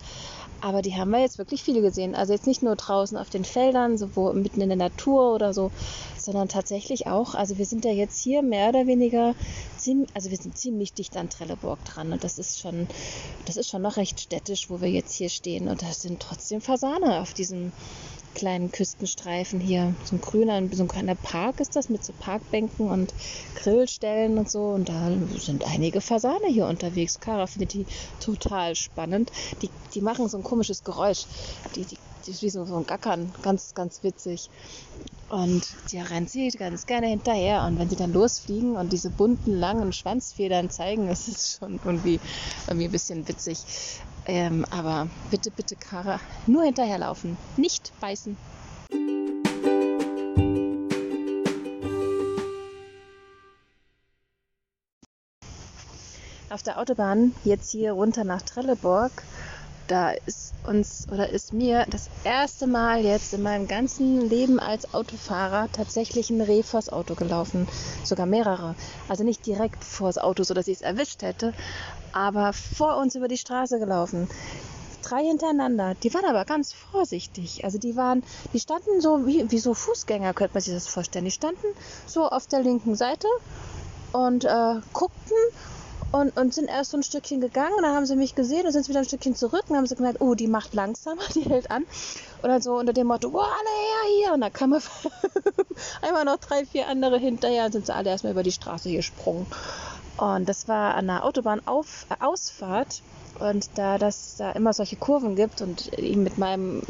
Aber 0.64 0.82
die 0.82 0.96
haben 0.96 1.12
wir 1.12 1.20
jetzt 1.20 1.40
wirklich 1.40 1.62
viele 1.62 1.82
gesehen. 1.82 2.16
Also 2.16 2.32
jetzt 2.32 2.48
nicht 2.48 2.64
nur 2.64 2.78
draußen 2.78 3.18
auf 3.18 3.30
den 3.30 3.44
Feldern, 3.44 3.98
so 3.98 4.16
wo 4.16 4.32
mitten 4.32 4.62
in 4.62 4.70
der 4.70 4.78
Natur 4.78 5.36
oder 5.36 5.54
so, 5.54 5.72
sondern 6.18 6.48
tatsächlich 6.48 7.06
auch. 7.06 7.36
Also 7.36 7.58
wir 7.58 7.66
sind 7.66 7.84
ja 7.84 7.92
jetzt 7.92 8.18
hier 8.18 8.42
mehr 8.42 8.70
oder 8.70 8.88
weniger 8.88 9.36
also 10.14 10.30
wir 10.30 10.38
sind 10.38 10.58
ziemlich 10.58 10.94
dicht 10.94 11.18
an 11.18 11.30
Trelleborg 11.30 11.84
dran 11.84 12.14
und 12.14 12.24
das 12.24 12.40
ist 12.40 12.60
schon, 12.60 12.88
das 13.46 13.58
ist 13.58 13.70
schon 13.70 13.82
noch 13.82 13.98
recht 13.98 14.20
städtisch, 14.20 14.70
wo 14.70 14.80
wir 14.80 14.90
jetzt 14.90 15.14
hier 15.14 15.30
stehen. 15.30 15.68
Und 15.68 15.82
da 15.82 15.92
sind 15.92 16.22
trotzdem 16.22 16.62
Fasane 16.62 17.20
auf 17.20 17.34
diesem 17.34 17.74
kleinen 18.34 18.72
Küstenstreifen 18.72 19.60
hier. 19.60 19.94
So 20.06 20.16
ein 20.16 20.22
grüner, 20.22 20.62
so 20.72 20.84
ein 20.84 20.88
kleiner 20.88 21.16
Park 21.16 21.60
ist 21.60 21.76
das 21.76 21.90
mit 21.90 22.04
so 22.04 22.14
Parkbänken 22.20 22.90
und 22.90 23.14
Grillstellen 23.56 24.38
und 24.38 24.50
so. 24.50 24.68
Und 24.68 24.90
da 24.90 25.12
sind 25.38 25.66
einige 25.68 26.02
Fasane 26.02 26.48
hier 26.48 26.68
unterwegs. 26.68 27.20
Kara 27.20 27.48
findet 27.48 27.74
die 27.74 27.86
total 28.20 28.76
spannend. 28.76 29.32
Die, 29.62 29.70
die 29.94 30.02
machen 30.02 30.28
so 30.30 30.38
ein 30.38 30.44
komisches 30.54 30.84
Geräusch. 30.84 31.26
Die, 31.76 31.84
die, 31.84 31.98
die 32.28 32.32
ist 32.32 32.44
wie 32.44 32.50
so, 32.52 32.62
ein 32.62 32.86
Gackern. 32.86 33.34
Ganz, 33.42 33.74
ganz 33.74 34.04
witzig. 34.04 34.52
Und 35.30 35.66
die 35.92 35.98
rennt 35.98 36.30
sie 36.30 36.50
ganz 36.50 36.86
gerne 36.86 37.08
hinterher. 37.08 37.64
Und 37.64 37.80
wenn 37.80 37.90
sie 37.90 37.96
dann 37.96 38.14
losfliegen 38.14 38.76
und 38.76 38.94
diese 38.94 39.10
bunten, 39.10 39.52
langen 39.52 39.92
Schwanzfedern 39.94 40.70
zeigen, 40.70 41.08
ist 41.12 41.28
es 41.28 41.58
schon 41.58 41.80
irgendwie, 41.84 42.20
irgendwie 42.68 42.86
ein 42.86 42.92
bisschen 42.92 43.28
witzig. 43.28 43.58
Ähm, 44.28 44.64
aber 44.70 45.08
bitte, 45.32 45.50
bitte, 45.50 45.76
Kara, 45.76 46.20
nur 46.46 46.64
hinterherlaufen, 46.64 47.36
nicht 47.58 47.92
beißen. 48.00 48.38
Auf 56.52 56.62
der 56.62 56.78
Autobahn 56.78 57.34
jetzt 57.44 57.72
hier 57.72 57.94
runter 57.94 58.24
nach 58.24 58.44
Trelleborg, 58.44 59.24
da 59.88 60.12
ist 60.12 60.54
uns 60.66 61.08
oder 61.12 61.30
ist 61.30 61.54
mir 61.54 61.86
das 61.90 62.10
erste 62.24 62.68
Mal 62.68 63.04
jetzt 63.04 63.34
in 63.34 63.42
meinem 63.42 63.68
ganzen 63.68 64.30
Leben 64.30 64.60
als 64.60 64.94
Autofahrer 64.94 65.70
tatsächlich 65.72 66.30
ein 66.30 66.42
Reh 66.42 66.64
vors 66.64 66.90
Auto 66.90 67.16
gelaufen. 67.16 67.68
Sogar 68.04 68.26
mehrere. 68.26 68.76
Also 69.10 69.24
nicht 69.24 69.46
direkt 69.46 69.84
vors 69.84 70.18
Auto, 70.18 70.44
sodass 70.44 70.68
ich 70.68 70.78
es 70.78 70.82
erwischt 70.82 71.22
hätte, 71.22 71.54
aber 72.12 72.54
vor 72.54 72.98
uns 72.98 73.16
über 73.16 73.28
die 73.28 73.38
Straße 73.38 73.80
gelaufen. 73.80 74.30
Drei 75.02 75.26
hintereinander. 75.26 75.96
Die 76.02 76.14
waren 76.14 76.26
aber 76.26 76.46
ganz 76.46 76.72
vorsichtig. 76.72 77.66
Also 77.66 77.78
die 77.78 77.98
waren, 77.98 78.24
die 78.54 78.60
standen 78.60 79.02
so 79.02 79.28
wie, 79.28 79.52
wie 79.52 79.60
so 79.60 79.74
Fußgänger, 79.74 80.34
könnte 80.34 80.54
man 80.54 80.62
sich 80.62 80.74
das 80.74 80.88
vorstellen. 80.88 81.26
Die 81.26 81.32
standen 81.32 81.68
so 82.06 82.30
auf 82.30 82.48
der 82.48 82.62
linken 82.62 82.96
Seite 82.96 83.28
und 84.14 84.46
äh, 84.46 84.76
guckten 84.94 85.38
und, 86.14 86.38
und 86.38 86.54
sind 86.54 86.70
erst 86.70 86.92
so 86.92 86.98
ein 86.98 87.04
Stückchen 87.04 87.42
gegangen 87.42 87.74
und 87.76 87.84
dann 87.84 87.96
haben 87.96 88.06
sie 88.06 88.16
mich 88.16 88.36
gesehen 88.36 88.66
und 88.68 88.72
sind 88.72 88.88
wieder 88.88 89.00
ein 89.00 89.06
Stückchen 89.06 89.36
zurück 89.36 89.64
und 89.68 89.76
haben 89.76 89.88
sie 89.88 89.96
gemerkt, 89.96 90.22
oh, 90.22 90.36
die 90.36 90.48
macht 90.48 90.76
langsamer, 90.76 91.24
die 91.36 91.42
hält 91.42 91.72
an. 91.72 91.84
Und 92.42 92.50
dann 92.50 92.62
so 92.62 92.78
unter 92.78 92.94
dem 92.94 93.08
Motto, 93.08 93.30
oh, 93.34 93.40
alle 93.40 93.50
her 93.50 94.20
hier. 94.20 94.34
Und 94.34 94.42
dann 94.42 94.54
kamen 94.54 94.80
einmal 96.02 96.24
noch 96.24 96.38
drei, 96.38 96.66
vier 96.66 96.88
andere 96.88 97.18
hinterher 97.18 97.66
und 97.66 97.72
sind 97.72 97.88
sie 97.88 97.96
alle 97.96 98.12
erstmal 98.12 98.34
über 98.34 98.44
die 98.44 98.52
Straße 98.52 98.92
gesprungen. 98.92 99.48
Und 100.18 100.48
das 100.48 100.68
war 100.68 100.94
an 100.94 101.08
der 101.08 101.26
Autobahnausfahrt. 101.26 103.02
Äh, 103.40 103.44
und 103.44 103.72
da 103.76 103.98
das 103.98 104.36
da 104.38 104.52
immer 104.52 104.74
solche 104.74 104.96
Kurven 104.96 105.36
gibt 105.36 105.62
und 105.62 105.98
eben 105.98 106.22
mit 106.22 106.38
meinem 106.38 106.84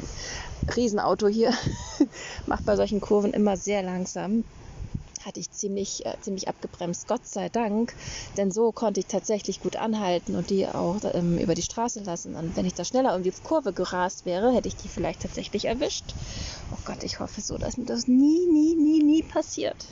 Riesenauto 0.75 1.27
hier 1.27 1.53
macht 2.45 2.65
bei 2.65 2.75
solchen 2.75 2.99
Kurven 2.99 3.31
immer 3.31 3.55
sehr 3.55 3.81
langsam, 3.81 4.43
hatte 5.25 5.39
ich 5.39 5.51
ziemlich, 5.51 6.05
äh, 6.05 6.15
ziemlich 6.21 6.47
abgebremst. 6.47 7.07
Gott 7.07 7.25
sei 7.25 7.49
Dank, 7.49 7.93
denn 8.37 8.51
so 8.51 8.71
konnte 8.71 8.99
ich 8.99 9.07
tatsächlich 9.07 9.61
gut 9.61 9.75
anhalten 9.75 10.35
und 10.35 10.49
die 10.49 10.67
auch 10.67 10.97
ähm, 11.13 11.37
über 11.37 11.55
die 11.55 11.61
Straße 11.61 12.01
lassen. 12.01 12.35
Und 12.35 12.55
wenn 12.55 12.65
ich 12.65 12.73
da 12.73 12.85
schneller 12.85 13.15
um 13.15 13.23
die 13.23 13.31
Kurve 13.43 13.73
gerast 13.73 14.25
wäre, 14.25 14.53
hätte 14.53 14.67
ich 14.67 14.75
die 14.75 14.87
vielleicht 14.87 15.21
tatsächlich 15.21 15.65
erwischt. 15.65 16.13
Oh 16.71 16.77
Gott, 16.85 17.03
ich 17.03 17.19
hoffe 17.19 17.41
so, 17.41 17.57
dass 17.57 17.77
mir 17.77 17.85
das 17.85 18.07
nie, 18.07 18.45
nie, 18.47 18.75
nie, 18.75 19.03
nie 19.03 19.23
passiert. 19.23 19.85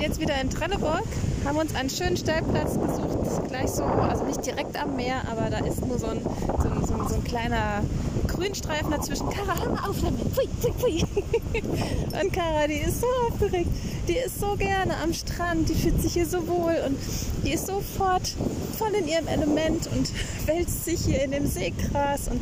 Sind 0.00 0.08
jetzt 0.08 0.20
wieder 0.20 0.40
in 0.40 0.48
Trelleborg, 0.48 1.04
haben 1.44 1.58
uns 1.58 1.74
einen 1.74 1.90
schönen 1.90 2.16
Stellplatz 2.16 2.72
gesucht, 2.72 3.48
gleich 3.48 3.68
so, 3.68 3.84
also 3.84 4.24
nicht 4.24 4.46
direkt 4.46 4.80
am 4.80 4.96
Meer, 4.96 5.20
aber 5.30 5.50
da 5.50 5.58
ist 5.58 5.84
nur 5.86 5.98
so 5.98 6.06
ein, 6.06 6.22
so 6.22 6.68
ein, 6.68 6.86
so 6.86 6.94
ein, 6.94 7.08
so 7.08 7.14
ein 7.16 7.24
kleiner 7.24 7.82
Grünstreifen 8.26 8.90
dazwischen. 8.90 9.28
Kara, 9.28 9.60
hör 9.62 9.72
mal 9.72 9.90
auf 9.90 9.96
damit. 10.00 10.22
Pfui, 10.32 10.48
pfui, 10.58 10.72
pfui. 10.72 11.04
Und 12.22 12.32
Kara, 12.32 12.66
die 12.66 12.78
ist 12.78 13.02
so 13.02 13.06
aufgeregt. 13.28 13.68
Die 14.08 14.16
ist 14.16 14.40
so 14.40 14.56
gerne 14.56 14.96
am 15.02 15.12
Strand. 15.12 15.68
Die 15.68 15.74
fühlt 15.74 16.00
sich 16.00 16.14
hier 16.14 16.26
so 16.26 16.48
wohl 16.48 16.76
und 16.86 16.96
die 17.44 17.52
ist 17.52 17.66
sofort 17.66 18.34
voll 18.78 18.94
in 18.94 19.06
ihrem 19.06 19.28
Element 19.28 19.86
und 19.94 20.10
wälzt 20.46 20.86
sich 20.86 21.00
hier 21.04 21.22
in 21.22 21.32
dem 21.32 21.46
Seegras 21.46 22.28
und 22.28 22.40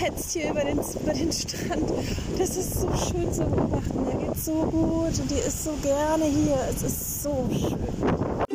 hetzt 0.00 0.32
hier 0.32 0.50
über 0.50 0.64
den, 0.64 0.78
über 0.78 1.12
den 1.12 1.32
Strand. 1.32 1.90
Das 2.38 2.56
ist 2.56 2.80
so 2.80 2.88
schön 2.96 3.32
zu 3.32 3.44
beobachten. 3.44 4.06
Der 4.06 4.28
geht 4.28 4.38
so 4.38 4.52
gut 4.52 5.18
und 5.18 5.30
die 5.30 5.34
ist 5.34 5.64
so 5.64 5.72
gerne 5.82 6.24
hier. 6.24 6.58
Es 6.70 6.82
ist 6.82 7.22
so 7.22 7.48
schön. 7.50 8.46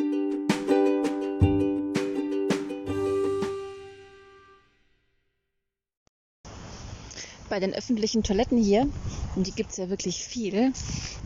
bei 7.48 7.60
den 7.60 7.72
öffentlichen 7.72 8.22
Toiletten 8.22 8.58
hier, 8.58 8.86
und 9.34 9.46
die 9.46 9.52
gibt 9.52 9.70
es 9.70 9.76
ja 9.76 9.88
wirklich 9.88 10.24
viel, 10.24 10.72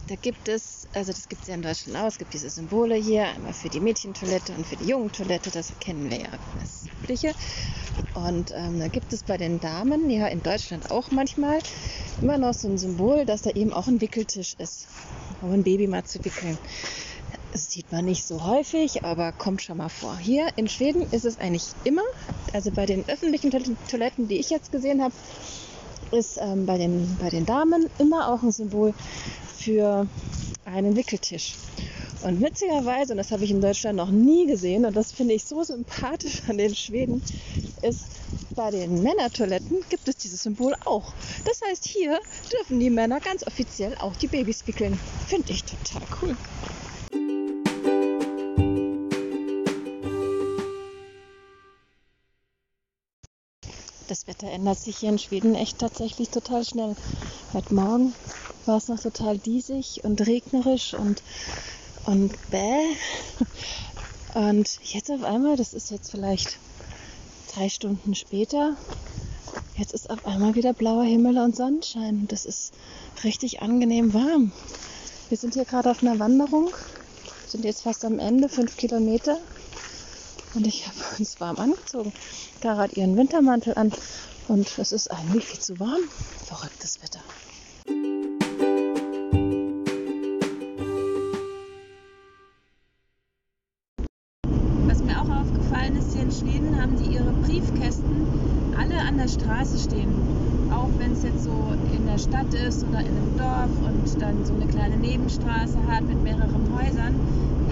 da 0.08 0.14
gibt 0.16 0.48
es, 0.48 0.86
also 0.92 1.12
das 1.12 1.28
gibt 1.28 1.42
es 1.42 1.48
ja 1.48 1.54
in 1.54 1.62
Deutschland 1.62 1.98
auch, 1.98 2.06
es 2.06 2.18
gibt 2.18 2.34
diese 2.34 2.50
Symbole 2.50 2.94
hier, 2.94 3.26
einmal 3.26 3.52
für 3.52 3.68
die 3.68 3.80
Mädchentoilette 3.80 4.52
und 4.52 4.66
für 4.66 4.76
die 4.76 4.84
Jungentoilette, 4.84 5.50
das 5.50 5.72
kennen 5.80 6.10
wir 6.10 6.18
ja, 6.18 6.28
das 6.60 6.86
Übliche. 7.02 7.34
Und 8.14 8.52
ähm, 8.56 8.78
da 8.78 8.88
gibt 8.88 9.12
es 9.12 9.22
bei 9.22 9.36
den 9.36 9.60
Damen, 9.60 10.10
ja 10.10 10.26
in 10.26 10.42
Deutschland 10.42 10.90
auch 10.90 11.10
manchmal, 11.10 11.58
immer 12.20 12.38
noch 12.38 12.54
so 12.54 12.68
ein 12.68 12.78
Symbol, 12.78 13.24
dass 13.24 13.42
da 13.42 13.50
eben 13.50 13.72
auch 13.72 13.86
ein 13.86 14.00
Wickeltisch 14.00 14.54
ist, 14.58 14.86
um 15.42 15.52
ein 15.52 15.62
Baby 15.62 15.86
mal 15.86 16.04
zu 16.04 16.24
wickeln. 16.24 16.58
Das 17.52 17.70
sieht 17.70 17.90
man 17.90 18.04
nicht 18.04 18.24
so 18.24 18.44
häufig, 18.44 19.04
aber 19.04 19.32
kommt 19.32 19.62
schon 19.62 19.78
mal 19.78 19.88
vor. 19.88 20.16
Hier 20.18 20.48
in 20.56 20.68
Schweden 20.68 21.02
ist 21.10 21.24
es 21.24 21.38
eigentlich 21.38 21.66
immer, 21.84 22.02
also 22.52 22.70
bei 22.70 22.86
den 22.86 23.08
öffentlichen 23.08 23.50
Toiletten, 23.88 24.28
die 24.28 24.38
ich 24.38 24.50
jetzt 24.50 24.70
gesehen 24.70 25.02
habe, 25.02 25.14
ist 26.12 26.38
ähm, 26.40 26.66
bei, 26.66 26.78
den, 26.78 27.16
bei 27.20 27.28
den 27.28 27.46
Damen 27.46 27.88
immer 27.98 28.32
auch 28.32 28.42
ein 28.42 28.52
Symbol 28.52 28.94
für 29.56 30.06
einen 30.64 30.96
Wickeltisch. 30.96 31.54
Und 32.22 32.42
witzigerweise, 32.42 33.14
und 33.14 33.16
das 33.16 33.30
habe 33.30 33.44
ich 33.44 33.50
in 33.50 33.60
Deutschland 33.60 33.96
noch 33.96 34.10
nie 34.10 34.46
gesehen, 34.46 34.84
und 34.84 34.94
das 34.94 35.12
finde 35.12 35.34
ich 35.34 35.44
so 35.44 35.62
sympathisch 35.62 36.42
an 36.48 36.58
den 36.58 36.74
Schweden, 36.74 37.22
ist, 37.82 38.04
bei 38.54 38.70
den 38.70 39.02
Männertoiletten 39.02 39.84
gibt 39.88 40.06
es 40.06 40.16
dieses 40.16 40.42
Symbol 40.42 40.74
auch. 40.84 41.14
Das 41.44 41.60
heißt, 41.62 41.84
hier 41.84 42.18
dürfen 42.52 42.78
die 42.78 42.90
Männer 42.90 43.20
ganz 43.20 43.46
offiziell 43.46 43.96
auch 43.98 44.14
die 44.16 44.26
Babys 44.26 44.66
wickeln. 44.66 44.98
Finde 45.28 45.52
ich 45.52 45.64
total 45.64 46.02
cool. 46.20 46.36
das 54.10 54.26
Wetter 54.26 54.50
ändert 54.50 54.76
sich 54.76 54.98
hier 54.98 55.10
in 55.10 55.20
Schweden 55.20 55.54
echt 55.54 55.78
tatsächlich 55.78 56.30
total 56.30 56.64
schnell. 56.64 56.96
Heute 57.52 57.72
Morgen 57.72 58.12
war 58.66 58.76
es 58.76 58.88
noch 58.88 58.98
total 58.98 59.38
diesig 59.38 60.00
und 60.02 60.26
regnerisch 60.26 60.94
und, 60.94 61.22
und 62.06 62.32
bäh. 62.50 62.96
Und 64.34 64.78
jetzt 64.84 65.10
auf 65.10 65.24
einmal, 65.24 65.56
das 65.56 65.74
ist 65.74 65.90
jetzt 65.90 66.10
vielleicht 66.10 66.58
drei 67.54 67.68
Stunden 67.68 68.14
später, 68.14 68.76
jetzt 69.76 69.92
ist 69.92 70.08
auf 70.08 70.24
einmal 70.24 70.54
wieder 70.54 70.72
blauer 70.72 71.04
Himmel 71.04 71.38
und 71.38 71.56
Sonnenschein. 71.56 72.26
Das 72.28 72.46
ist 72.46 72.72
richtig 73.24 73.60
angenehm 73.62 74.14
warm. 74.14 74.52
Wir 75.28 75.36
sind 75.36 75.54
hier 75.54 75.64
gerade 75.64 75.90
auf 75.90 76.02
einer 76.02 76.18
Wanderung, 76.18 76.70
sind 77.46 77.64
jetzt 77.64 77.82
fast 77.82 78.04
am 78.04 78.18
Ende, 78.18 78.48
fünf 78.48 78.76
Kilometer. 78.76 79.38
Und 80.54 80.66
ich 80.66 80.86
habe 80.86 80.96
uns 81.18 81.40
warm 81.40 81.56
angezogen. 81.56 82.12
Hat 82.62 82.96
ihren 82.96 83.16
Wintermantel 83.16 83.74
an 83.76 83.92
und 84.48 84.78
es 84.78 84.92
ist 84.92 85.10
eigentlich 85.10 85.46
viel 85.46 85.60
zu 85.60 85.78
warm. 85.78 86.02
Verrücktes 86.46 87.02
Wetter. 87.02 87.20
Schweden 96.40 96.80
haben 96.80 96.96
die 96.96 97.16
ihre 97.16 97.32
Briefkästen 97.44 98.24
alle 98.78 98.98
an 98.98 99.18
der 99.18 99.28
Straße 99.28 99.78
stehen. 99.78 100.08
Auch 100.72 100.88
wenn 100.96 101.12
es 101.12 101.22
jetzt 101.22 101.44
so 101.44 101.74
in 101.94 102.06
der 102.06 102.16
Stadt 102.16 102.54
ist 102.54 102.86
oder 102.88 103.00
in 103.00 103.08
einem 103.08 103.36
Dorf 103.36 103.68
und 103.84 104.22
dann 104.22 104.46
so 104.46 104.54
eine 104.54 104.66
kleine 104.66 104.96
Nebenstraße 104.96 105.76
hat 105.86 106.06
mit 106.06 106.22
mehreren 106.22 106.64
Häusern, 106.72 107.14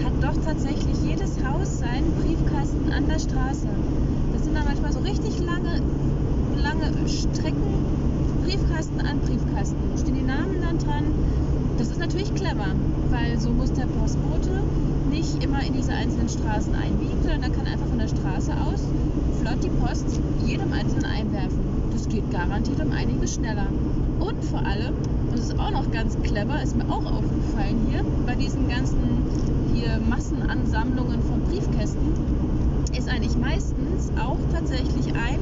hat 0.05 0.13
doch 0.21 0.45
tatsächlich 0.45 0.97
jedes 1.03 1.43
Haus 1.43 1.79
seinen 1.79 2.13
Briefkasten 2.21 2.93
an 2.93 3.09
der 3.09 3.19
Straße. 3.19 3.69
Das 4.35 4.45
sind 4.45 4.55
dann 4.55 4.67
manchmal 4.67 4.93
so 4.93 5.01
richtig 5.01 5.41
lange, 5.41 5.81
lange 6.61 7.09
Strecken, 7.09 7.87
Briefkasten 8.45 9.01
an 9.01 9.19
Briefkasten. 9.21 9.97
Stehen 9.97 10.15
die 10.15 10.23
Namen 10.23 10.61
dann 10.61 10.79
dran. 10.79 11.05
Das 11.79 11.89
ist 11.89 12.01
natürlich 12.01 12.35
clever, 12.35 12.75
weil 13.11 13.39
so 13.39 13.51
muss 13.51 13.73
der 13.73 13.87
Postbote 13.87 14.51
nicht 15.11 15.43
immer 15.45 15.63
in 15.65 15.75
diese 15.75 15.93
einzelnen 15.93 16.29
Straßen 16.29 16.75
einbiegen, 16.75 17.23
sondern 17.23 17.45
er 17.45 17.51
kann 17.51 17.67
einfach 17.67 17.87
von 17.87 17.99
der 17.99 18.09
Straße 18.09 18.53
aus 18.53 18.83
flott 19.41 19.63
die 19.63 19.71
Post 19.71 20.21
jedem 20.45 20.73
einzelnen 20.73 21.05
einwerfen. 21.05 21.59
Das 21.93 22.09
geht 22.09 22.29
garantiert 22.33 22.81
um 22.85 22.91
einiges 22.93 23.35
schneller. 23.35 23.67
Und 24.19 24.45
vor 24.45 24.59
allem, 24.67 24.95
das 25.31 25.41
ist 25.41 25.59
auch 25.59 25.71
noch 25.71 25.91
ganz 25.93 26.17
clever, 26.23 26.61
ist 26.61 26.77
mir 26.77 26.91
auch 26.91 27.07
aufgefallen 27.07 27.87
hier, 27.89 28.05
bei 28.27 28.35
diesen 28.35 28.69
ganzen 28.69 28.99
hier 29.73 30.01
Massenansammlungen 30.09 31.23
von 31.23 31.41
Briefkästen, 31.43 32.13
ist 32.97 33.09
eigentlich 33.09 33.37
meistens 33.39 34.11
auch 34.19 34.39
tatsächlich 34.53 35.15
ein, 35.15 35.39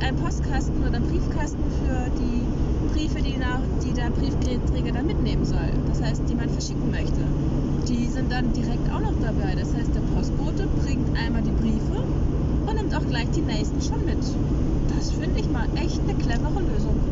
ein 0.00 0.16
Postkasten 0.16 0.86
oder 0.86 1.00
Briefkasten 1.00 1.64
für 1.82 2.10
die 2.20 2.67
Briefe, 2.98 3.22
die, 3.22 3.36
nach, 3.36 3.60
die 3.84 3.92
der 3.92 4.10
Briefträger 4.10 4.90
dann 4.90 5.06
mitnehmen 5.06 5.44
soll. 5.44 5.70
Das 5.86 6.02
heißt, 6.02 6.22
die 6.28 6.34
man 6.34 6.48
verschicken 6.48 6.90
möchte. 6.90 7.20
Die 7.86 8.08
sind 8.08 8.32
dann 8.32 8.52
direkt 8.52 8.90
auch 8.92 8.98
noch 8.98 9.14
dabei. 9.22 9.54
Das 9.54 9.72
heißt, 9.72 9.94
der 9.94 10.00
Postbote 10.12 10.66
bringt 10.82 11.16
einmal 11.16 11.42
die 11.42 11.52
Briefe 11.52 12.02
und 12.66 12.74
nimmt 12.74 12.92
auch 12.96 13.06
gleich 13.06 13.30
die 13.30 13.42
nächsten 13.42 13.80
schon 13.80 14.04
mit. 14.04 14.18
Das 14.96 15.12
finde 15.12 15.38
ich 15.38 15.48
mal 15.48 15.68
echt 15.76 16.00
eine 16.00 16.14
clevere 16.14 16.60
Lösung. 16.74 17.07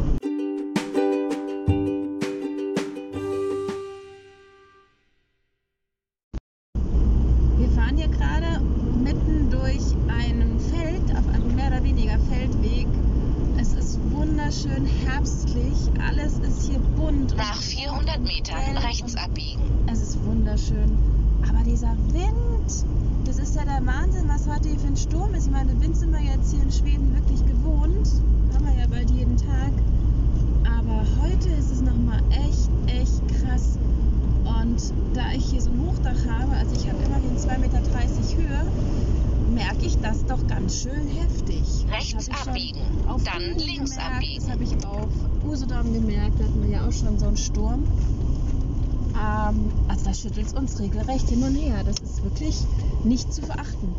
Schüttelt 50.26 50.46
es 50.46 50.54
uns 50.54 50.80
regelrecht 50.80 51.28
hin 51.28 51.42
und 51.42 51.54
her. 51.54 51.84
Das 51.84 51.96
ist 51.98 52.24
wirklich 52.24 52.56
nicht 53.04 53.32
zu 53.32 53.42
verachten. 53.42 53.94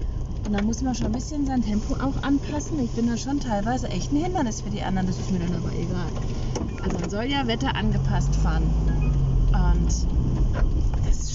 Und 0.45 0.53
da 0.53 0.62
muss 0.62 0.81
man 0.81 0.95
schon 0.95 1.07
ein 1.07 1.12
bisschen 1.13 1.45
sein 1.45 1.62
Tempo 1.62 1.93
auch 1.95 2.21
anpassen. 2.23 2.83
Ich 2.83 2.91
bin 2.91 3.07
da 3.07 3.17
schon 3.17 3.39
teilweise 3.39 3.88
echt 3.89 4.12
ein 4.12 4.23
Hindernis 4.23 4.62
für 4.62 4.69
die 4.69 4.81
anderen. 4.81 5.07
Das 5.07 5.17
ist 5.17 5.31
mir 5.31 5.39
dann 5.39 5.55
aber 5.55 5.71
egal. 5.73 6.07
Also 6.83 6.99
man 6.99 7.10
soll 7.10 7.25
ja 7.25 7.47
Wetter 7.47 7.75
angepasst 7.75 8.36
fahren. 8.36 8.63
Und 9.53 9.88
das 9.88 10.05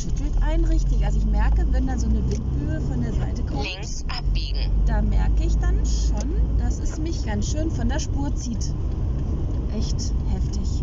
schüttelt 0.02 0.42
einen 0.42 0.64
richtig. 0.64 1.04
Also 1.04 1.18
ich 1.18 1.26
merke, 1.26 1.66
wenn 1.70 1.86
da 1.86 1.96
so 1.98 2.06
eine 2.06 2.22
Windböe 2.30 2.80
von 2.80 3.02
der 3.02 3.12
Seite 3.12 3.42
kommt. 3.44 3.64
Links 3.64 4.04
abbiegen. 4.08 4.70
Da 4.86 5.00
merke 5.02 5.44
ich 5.44 5.56
dann 5.58 5.80
schon, 5.86 6.58
dass 6.58 6.78
es 6.78 6.98
mich 6.98 7.24
ganz 7.24 7.50
schön 7.50 7.70
von 7.70 7.88
der 7.88 8.00
Spur 8.00 8.34
zieht. 8.34 8.72
Echt 9.76 10.12
heftig. 10.32 10.82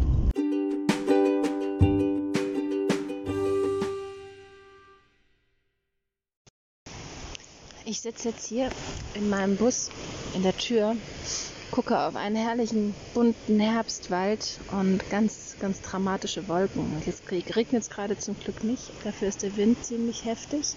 Ich 7.85 8.01
sitze 8.01 8.29
jetzt 8.29 8.47
hier 8.47 8.69
in 9.15 9.29
meinem 9.29 9.57
Bus 9.57 9.89
in 10.35 10.43
der 10.43 10.55
Tür 10.55 10.95
gucke 11.71 11.99
auf 11.99 12.15
einen 12.15 12.35
herrlichen 12.35 12.95
bunten 13.13 13.59
Herbstwald 13.59 14.59
und 14.71 15.09
ganz, 15.09 15.55
ganz 15.59 15.81
dramatische 15.81 16.47
Wolken. 16.47 17.01
Jetzt 17.05 17.29
regnet 17.31 17.83
es 17.83 17.89
gerade 17.89 18.17
zum 18.17 18.37
Glück 18.39 18.63
nicht, 18.63 18.91
dafür 19.03 19.27
ist 19.27 19.43
der 19.43 19.55
Wind 19.57 19.83
ziemlich 19.85 20.25
heftig. 20.25 20.75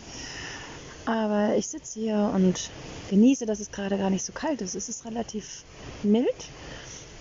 Aber 1.04 1.56
ich 1.56 1.66
sitze 1.66 1.98
hier 1.98 2.32
und 2.34 2.70
genieße, 3.10 3.46
dass 3.46 3.60
es 3.60 3.72
gerade 3.72 3.98
gar 3.98 4.10
nicht 4.10 4.24
so 4.24 4.32
kalt 4.32 4.60
ist. 4.60 4.74
Es 4.74 4.88
ist 4.88 5.04
relativ 5.04 5.64
mild. 6.02 6.28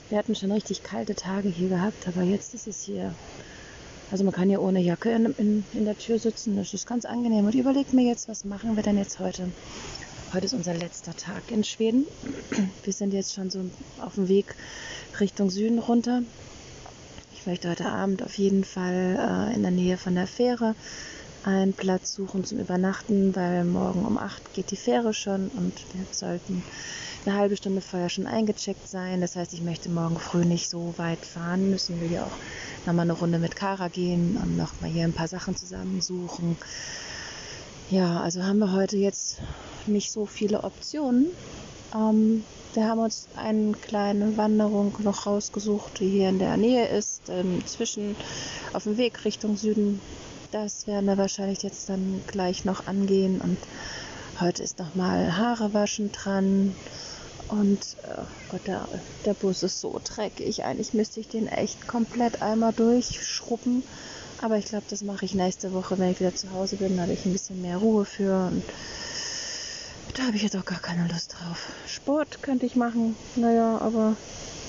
Wir 0.09 0.17
hatten 0.19 0.35
schon 0.35 0.51
richtig 0.51 0.83
kalte 0.83 1.15
Tage 1.15 1.49
hier 1.49 1.69
gehabt, 1.69 2.07
aber 2.07 2.21
jetzt 2.21 2.53
ist 2.53 2.67
es 2.67 2.83
hier. 2.83 3.15
Also 4.11 4.23
man 4.25 4.33
kann 4.33 4.49
hier 4.49 4.61
ohne 4.61 4.81
Jacke 4.81 5.09
in, 5.11 5.33
in, 5.37 5.63
in 5.73 5.85
der 5.85 5.97
Tür 5.97 6.19
sitzen. 6.19 6.57
Das 6.57 6.73
ist 6.73 6.85
ganz 6.85 7.05
angenehm. 7.05 7.45
Und 7.45 7.55
überlegt 7.55 7.93
mir 7.93 8.05
jetzt, 8.05 8.27
was 8.27 8.43
machen 8.43 8.75
wir 8.75 8.83
denn 8.83 8.97
jetzt 8.97 9.19
heute? 9.19 9.49
Heute 10.33 10.45
ist 10.45 10.53
unser 10.53 10.73
letzter 10.73 11.13
Tag 11.13 11.51
in 11.51 11.65
Schweden. 11.65 12.05
Wir 12.85 12.93
sind 12.93 13.11
jetzt 13.13 13.33
schon 13.33 13.49
so 13.49 13.65
auf 13.99 14.15
dem 14.15 14.29
Weg 14.29 14.55
Richtung 15.19 15.49
Süden 15.49 15.77
runter. 15.77 16.21
Ich 17.33 17.45
möchte 17.45 17.69
heute 17.69 17.87
Abend 17.87 18.23
auf 18.23 18.37
jeden 18.37 18.63
Fall 18.63 19.49
äh, 19.51 19.53
in 19.53 19.61
der 19.61 19.71
Nähe 19.71 19.97
von 19.97 20.15
der 20.15 20.27
Fähre 20.27 20.73
einen 21.43 21.73
Platz 21.73 22.13
suchen 22.13 22.45
zum 22.45 22.59
Übernachten, 22.59 23.35
weil 23.35 23.65
morgen 23.65 24.05
um 24.05 24.17
8 24.17 24.53
geht 24.53 24.71
die 24.71 24.77
Fähre 24.77 25.13
schon 25.13 25.49
und 25.49 25.73
wir 25.93 26.05
sollten 26.11 26.63
eine 27.25 27.35
halbe 27.35 27.57
Stunde 27.57 27.81
vorher 27.81 28.07
schon 28.07 28.25
eingecheckt 28.25 28.87
sein. 28.87 29.19
Das 29.19 29.35
heißt, 29.35 29.51
ich 29.51 29.61
möchte 29.61 29.89
morgen 29.89 30.17
früh 30.17 30.45
nicht 30.45 30.69
so 30.69 30.93
weit 30.95 31.25
fahren 31.25 31.71
müssen, 31.71 31.99
will 31.99 32.11
ja 32.11 32.23
auch 32.23 32.85
nochmal 32.85 33.03
eine 33.03 33.19
Runde 33.19 33.37
mit 33.37 33.57
Kara 33.57 33.89
gehen 33.89 34.37
und 34.41 34.55
nochmal 34.55 34.91
hier 34.91 35.03
ein 35.03 35.11
paar 35.13 35.27
Sachen 35.27 35.57
zusammensuchen. 35.57 36.55
Ja, 37.89 38.21
also 38.21 38.43
haben 38.43 38.59
wir 38.59 38.71
heute 38.71 38.95
jetzt 38.95 39.41
nicht 39.87 40.11
so 40.11 40.25
viele 40.25 40.63
Optionen. 40.63 41.27
Ähm, 41.93 42.43
wir 42.73 42.87
haben 42.87 42.99
uns 42.99 43.27
eine 43.35 43.73
kleine 43.73 44.37
Wanderung 44.37 44.93
noch 44.99 45.25
rausgesucht, 45.25 45.99
die 45.99 46.09
hier 46.09 46.29
in 46.29 46.39
der 46.39 46.55
Nähe 46.55 46.87
ist, 46.87 47.23
ähm, 47.29 47.61
zwischen 47.65 48.15
auf 48.71 48.83
dem 48.83 48.97
Weg 48.97 49.25
Richtung 49.25 49.57
Süden. 49.57 49.99
Das 50.51 50.87
werden 50.87 51.05
wir 51.05 51.17
wahrscheinlich 51.17 51.63
jetzt 51.63 51.89
dann 51.89 52.21
gleich 52.27 52.63
noch 52.63 52.87
angehen. 52.87 53.41
Und 53.41 53.57
heute 54.39 54.63
ist 54.63 54.79
noch 54.79 54.95
mal 54.95 55.37
Haare 55.37 55.73
waschen 55.73 56.11
dran. 56.11 56.75
Und 57.49 57.97
oh 58.07 58.23
Gott, 58.49 58.67
der, 58.67 58.87
der 59.25 59.33
Bus 59.33 59.63
ist 59.63 59.81
so 59.81 59.99
dreckig. 60.03 60.63
Eigentlich 60.63 60.93
müsste 60.93 61.19
ich 61.19 61.27
den 61.27 61.47
echt 61.47 61.87
komplett 61.87 62.41
einmal 62.41 62.71
durchschrubben. 62.71 63.83
Aber 64.41 64.57
ich 64.57 64.65
glaube, 64.65 64.85
das 64.89 65.03
mache 65.03 65.25
ich 65.25 65.35
nächste 65.35 65.73
Woche, 65.73 65.99
wenn 65.99 66.11
ich 66.11 66.19
wieder 66.19 66.33
zu 66.33 66.51
Hause 66.51 66.77
bin. 66.77 66.95
Da 66.95 67.03
habe 67.03 67.13
ich 67.13 67.25
ein 67.25 67.33
bisschen 67.33 67.61
mehr 67.61 67.77
Ruhe 67.77 68.05
für. 68.05 68.47
Und 68.47 68.63
da 70.13 70.23
habe 70.23 70.35
ich 70.35 70.43
jetzt 70.43 70.55
auch 70.55 70.65
gar 70.65 70.79
keine 70.79 71.07
Lust 71.07 71.33
drauf. 71.33 71.71
Sport 71.87 72.41
könnte 72.41 72.65
ich 72.65 72.75
machen, 72.75 73.15
naja, 73.35 73.77
aber 73.79 74.15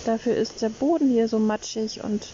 dafür 0.04 0.36
ist 0.36 0.62
der 0.62 0.68
Boden 0.68 1.10
hier 1.10 1.28
so 1.28 1.38
matschig 1.38 2.02
und 2.02 2.26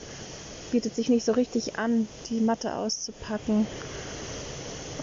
bietet 0.71 0.95
sich 0.95 1.09
nicht 1.09 1.25
so 1.25 1.33
richtig 1.33 1.79
an, 1.79 2.09
die 2.29 2.41
Matte 2.41 2.75
auszupacken. 2.75 3.67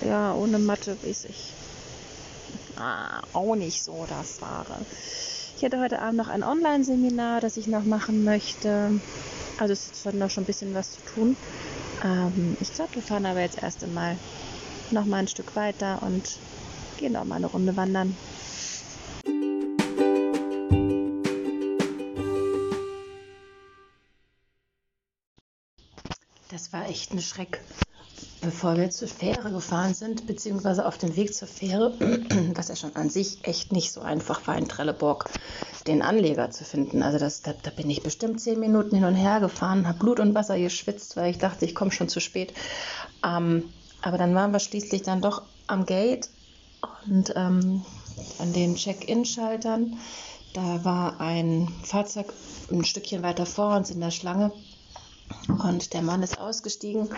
Ja, 0.05 0.33
ohne 0.35 0.59
Matte 0.59 0.97
weiß 1.03 1.25
ich 1.25 1.53
ah, 2.77 3.21
auch 3.33 3.55
nicht 3.55 3.83
so 3.83 4.05
das 4.09 4.41
Wahre. 4.41 4.77
Ich 5.55 5.63
hätte 5.63 5.79
heute 5.79 6.01
Abend 6.01 6.17
noch 6.17 6.27
ein 6.27 6.43
Online-Seminar, 6.43 7.41
das 7.41 7.57
ich 7.57 7.67
noch 7.67 7.85
machen 7.85 8.23
möchte. 8.23 8.99
Also 9.57 9.73
es 9.73 9.87
ist 9.87 10.13
noch 10.13 10.29
schon 10.29 10.43
ein 10.43 10.47
bisschen 10.47 10.73
was 10.73 10.91
zu 10.91 11.01
tun. 11.13 11.37
Ähm, 12.03 12.57
ich 12.59 12.73
glaube, 12.73 12.95
wir 12.95 13.01
fahren 13.01 13.25
aber 13.25 13.41
jetzt 13.41 13.61
erst 13.61 13.83
einmal 13.83 14.17
noch 14.91 15.05
mal 15.05 15.17
ein 15.17 15.27
Stück 15.27 15.55
weiter 15.55 16.03
und 16.03 16.23
gehen 16.97 17.13
noch 17.13 17.25
mal 17.25 17.35
eine 17.35 17.47
Runde 17.47 17.75
wandern. 17.75 18.15
Das 26.51 26.71
war 26.71 26.87
echt 26.87 27.11
ein 27.11 27.21
Schreck. 27.21 27.59
Bevor 28.41 28.77
wir 28.77 28.89
zur 28.89 29.07
Fähre 29.07 29.51
gefahren 29.51 29.93
sind, 29.93 30.27
beziehungsweise 30.27 30.85
auf 30.85 30.97
dem 30.97 31.15
Weg 31.15 31.33
zur 31.33 31.47
Fähre, 31.47 31.97
was 32.55 32.69
ja 32.69 32.75
schon 32.75 32.95
an 32.95 33.09
sich 33.09 33.39
echt 33.43 33.71
nicht 33.71 33.91
so 33.91 34.01
einfach 34.01 34.45
war 34.47 34.57
in 34.57 34.69
Trelleborg, 34.69 35.29
den 35.87 36.01
Anleger 36.01 36.51
zu 36.51 36.63
finden. 36.63 37.03
Also 37.03 37.17
das, 37.17 37.41
da, 37.41 37.53
da 37.61 37.71
bin 37.71 37.89
ich 37.89 38.03
bestimmt 38.03 38.39
zehn 38.39 38.59
Minuten 38.59 38.95
hin 38.95 39.05
und 39.05 39.15
her 39.15 39.39
gefahren, 39.39 39.87
habe 39.87 39.99
Blut 39.99 40.19
und 40.19 40.35
Wasser 40.35 40.57
geschwitzt, 40.57 41.17
weil 41.17 41.31
ich 41.31 41.39
dachte, 41.39 41.65
ich 41.65 41.75
komme 41.75 41.91
schon 41.91 42.07
zu 42.07 42.21
spät. 42.21 42.53
Ähm, 43.25 43.65
aber 44.01 44.17
dann 44.17 44.35
waren 44.35 44.51
wir 44.51 44.59
schließlich 44.59 45.01
dann 45.01 45.21
doch 45.21 45.41
am 45.67 45.85
Gate 45.85 46.29
und 47.05 47.33
ähm, 47.35 47.85
an 48.39 48.53
den 48.53 48.75
Check-in-Schaltern. 48.75 49.97
Da 50.53 50.83
war 50.83 51.19
ein 51.19 51.67
Fahrzeug 51.83 52.33
ein 52.71 52.83
Stückchen 52.83 53.23
weiter 53.23 53.45
vor 53.45 53.75
uns 53.75 53.91
in 53.91 53.99
der 53.99 54.11
Schlange. 54.11 54.51
Und 55.47 55.93
der 55.93 56.01
Mann 56.01 56.23
ist 56.23 56.39
ausgestiegen, 56.39 57.09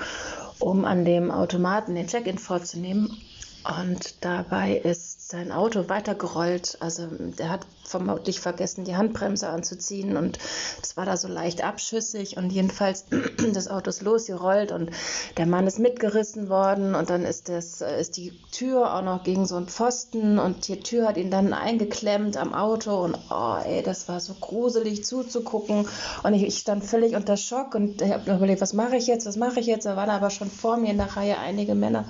um 0.60 0.86
an 0.86 1.06
dem 1.06 1.32
Automaten 1.32 1.96
den 1.96 2.08
Check-in 2.08 2.38
vorzunehmen. 2.38 3.22
Und 3.64 4.24
dabei 4.24 4.78
ist 4.78 5.30
sein 5.30 5.52
Auto 5.52 5.90
weitergerollt. 5.90 6.78
Also 6.80 7.08
der 7.10 7.50
hat 7.50 7.66
vermutlich 7.84 8.40
vergessen, 8.40 8.86
die 8.86 8.96
Handbremse 8.96 9.50
anzuziehen. 9.50 10.16
Und 10.16 10.40
es 10.82 10.96
war 10.96 11.06
da 11.06 11.18
so 11.18 11.28
leicht 11.28 11.64
abschüssig. 11.64 12.38
Und 12.38 12.52
jedenfalls 12.52 13.06
das 13.54 13.68
Auto 13.68 13.90
ist 13.90 14.02
losgerollt. 14.04 14.72
Und 14.72 14.92
der 15.36 15.48
Mann 15.48 15.68
ist 15.68 15.80
mitgerissen 15.80 16.48
worden. 16.48 16.96
Und 16.96 17.10
dann 17.10 17.26
ist, 17.26 17.50
das, 17.50 17.82
ist 17.82 18.16
die 18.16 18.32
Tür 18.52 18.96
auch 18.96 19.02
noch 19.02 19.24
gegen 19.24 19.46
so 19.46 19.56
einen 19.58 19.68
Pfosten. 19.68 20.40
Und 20.40 20.68
die 20.70 20.80
Tür 20.80 21.08
hat 21.08 21.18
ihn 21.18 21.32
dann 21.32 21.52
eingeklemmt 21.52 22.38
am 22.38 22.54
Auto. 22.54 23.04
Und 23.04 23.18
oh 23.30 23.58
ey, 23.66 23.84
das 23.84 24.08
war 24.08 24.22
so 24.22 24.34
gruselig 24.34 25.04
zuzugucken. 25.04 25.88
Und 26.24 26.34
ich, 26.34 26.44
ich 26.44 26.58
stand 26.58 26.86
völlig 26.86 27.16
unter 27.16 27.36
Schock. 27.36 27.76
Und 27.76 28.02
ich 28.02 28.14
habe 28.14 28.32
überlegt, 28.34 28.62
was 28.62 28.72
mache 28.72 28.96
ich 28.96 29.08
jetzt, 29.08 29.26
was 29.26 29.36
mache 29.36 29.60
ich 29.60 29.66
jetzt? 29.66 29.86
Da 29.86 29.98
waren 29.98 30.10
aber 30.10 30.30
schon 30.30 30.50
vor 30.50 30.78
mir 30.78 30.92
in 30.92 30.98
der 30.98 31.18
Reihe 31.18 31.38
einige 31.38 31.76
Männer 31.76 32.06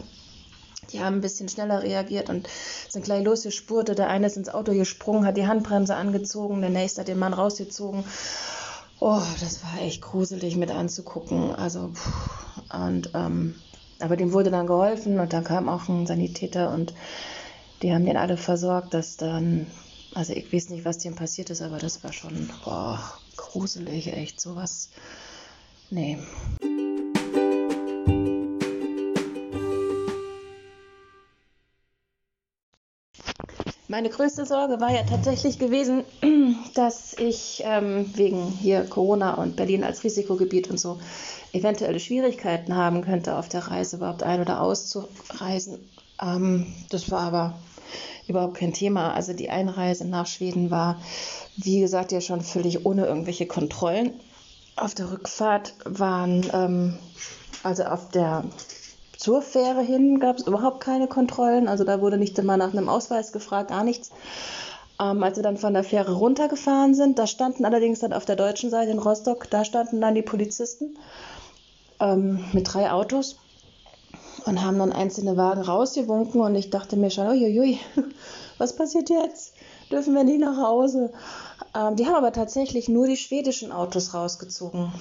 die 0.92 1.02
haben 1.02 1.16
ein 1.16 1.22
bisschen 1.22 1.50
schneller 1.50 1.84
reagiert 1.84 2.30
und 2.30 2.48
sind 2.90 3.06
gleich 3.06 3.24
losgespurtet. 3.24 3.98
Der 3.98 4.10
eine 4.10 4.28
ist 4.28 4.38
ins 4.38 4.50
Auto 4.50 4.74
gesprungen, 4.74 5.26
hat 5.26 5.38
die 5.38 5.48
Handbremse 5.48 5.96
angezogen, 5.96 6.62
der 6.62 6.70
nächste 6.70 7.02
hat 7.02 7.08
den 7.08 7.20
Mann 7.20 7.34
rausgezogen. 7.34 8.04
Oh, 9.00 9.22
das 9.40 9.64
war 9.64 9.82
echt 9.82 10.02
gruselig 10.02 10.56
mit 10.56 10.72
anzugucken. 10.72 11.54
Also, 11.56 11.92
und, 12.74 13.12
ähm, 13.14 13.56
aber 14.00 14.16
dem 14.16 14.34
wurde 14.34 14.52
dann 14.52 14.68
geholfen 14.68 15.20
und 15.20 15.34
dann 15.34 15.44
kam 15.44 15.70
auch 15.70 15.88
ein 15.88 16.06
Sanitäter 16.08 16.74
und 16.74 16.94
die 17.82 17.94
haben 17.94 18.06
den 18.06 18.18
alle 18.18 18.38
versorgt, 18.38 18.94
dass 18.94 19.18
dann, 19.18 19.68
also 20.14 20.34
ich 20.34 20.52
weiß 20.52 20.70
nicht, 20.70 20.86
was 20.86 20.98
dem 20.98 21.16
passiert 21.16 21.50
ist, 21.50 21.62
aber 21.62 21.78
das 21.78 22.04
war 22.04 22.12
schon, 22.12 22.50
boah, 22.64 23.00
gruselig, 23.36 24.14
echt 24.14 24.42
sowas. 24.42 24.90
Nee. 25.90 26.18
Meine 33.90 34.10
größte 34.10 34.46
Sorge 34.46 34.82
war 34.82 34.92
ja 34.92 35.04
tatsächlich 35.04 35.60
gewesen, 35.60 36.04
dass 36.74 37.14
ich 37.14 37.64
ähm, 37.66 38.12
wegen 38.16 38.52
hier 38.52 38.84
Corona 38.84 39.36
und 39.36 39.56
Berlin 39.56 39.86
als 39.86 40.04
Risikogebiet 40.04 40.70
und 40.70 40.78
so 40.78 41.00
eventuelle 41.54 42.02
Schwierigkeiten 42.02 42.76
haben 42.76 43.02
könnte, 43.02 43.38
auf 43.38 43.48
der 43.48 43.68
Reise 43.68 43.96
überhaupt 43.96 44.24
ein- 44.24 44.42
oder 44.42 44.60
auszureisen. 44.60 45.90
Ähm, 46.22 46.68
das 46.90 47.10
war 47.12 47.22
aber 47.22 47.60
überhaupt 48.28 48.58
kein 48.58 48.74
Thema. 48.74 49.14
Also 49.14 49.32
die 49.32 49.50
Einreise 49.50 50.06
nach 50.06 50.28
Schweden 50.28 50.70
war, 50.70 51.00
wie 51.56 51.80
gesagt, 51.80 52.12
ja 52.12 52.20
schon 52.20 52.42
völlig 52.42 52.86
ohne 52.86 53.06
irgendwelche 53.06 53.48
Kontrollen. 53.48 54.20
Auf 54.76 54.96
der 54.96 55.14
Rückfahrt 55.14 55.76
waren, 55.86 56.46
ähm, 56.54 57.00
also 57.64 57.84
auf 57.86 58.10
der 58.10 58.44
zur 59.18 59.42
Fähre 59.42 59.82
hin 59.82 60.20
gab 60.20 60.38
es 60.38 60.48
überhaupt 60.48 60.80
keine 60.80 61.08
Kontrollen. 61.08 61.68
Also 61.68 61.84
da 61.84 62.02
wurde 62.02 62.18
nicht 62.18 62.40
einmal 62.40 62.58
nach 62.58 62.72
einem 62.72 62.88
Ausweis 62.88 63.32
gefragt, 63.32 63.70
gar 63.72 63.84
nichts. 63.84 64.12
Ähm, 65.00 65.24
als 65.24 65.38
wir 65.38 65.44
dann 65.44 65.58
von 65.58 65.74
der 65.74 65.84
Fähre 65.84 66.14
runtergefahren 66.14 66.94
sind, 66.94 67.20
da 67.20 67.28
standen 67.28 67.66
allerdings 67.66 68.00
dann 68.00 68.14
auf 68.14 68.26
der 68.26 68.36
deutschen 68.36 68.70
Seite 68.70 68.92
in 68.92 69.00
Rostock, 69.00 69.50
da 69.50 69.66
standen 69.66 70.02
dann 70.02 70.16
die 70.16 70.22
Polizisten 70.22 70.98
ähm, 72.00 72.46
mit 72.54 72.74
drei 72.74 72.92
Autos 72.92 73.38
und 74.46 74.64
haben 74.64 74.80
dann 74.80 74.94
einzelne 74.94 75.36
Wagen 75.36 75.62
rausgewunken 75.62 76.42
und 76.42 76.56
ich 76.56 76.70
dachte 76.70 76.96
mir 76.96 77.10
schon, 77.10 77.28
uiuiui, 77.28 77.80
was 78.58 78.76
passiert 78.76 79.10
jetzt? 79.10 79.54
Dürfen 79.92 80.16
wir 80.16 80.24
nicht 80.24 80.40
nach 80.40 80.58
Hause? 80.58 81.12
Ähm, 81.78 81.96
die 81.96 82.08
haben 82.08 82.16
aber 82.16 82.32
tatsächlich 82.32 82.90
nur 82.90 83.08
die 83.08 83.18
schwedischen 83.18 83.72
Autos 83.72 84.14
rausgezogen. 84.14 84.92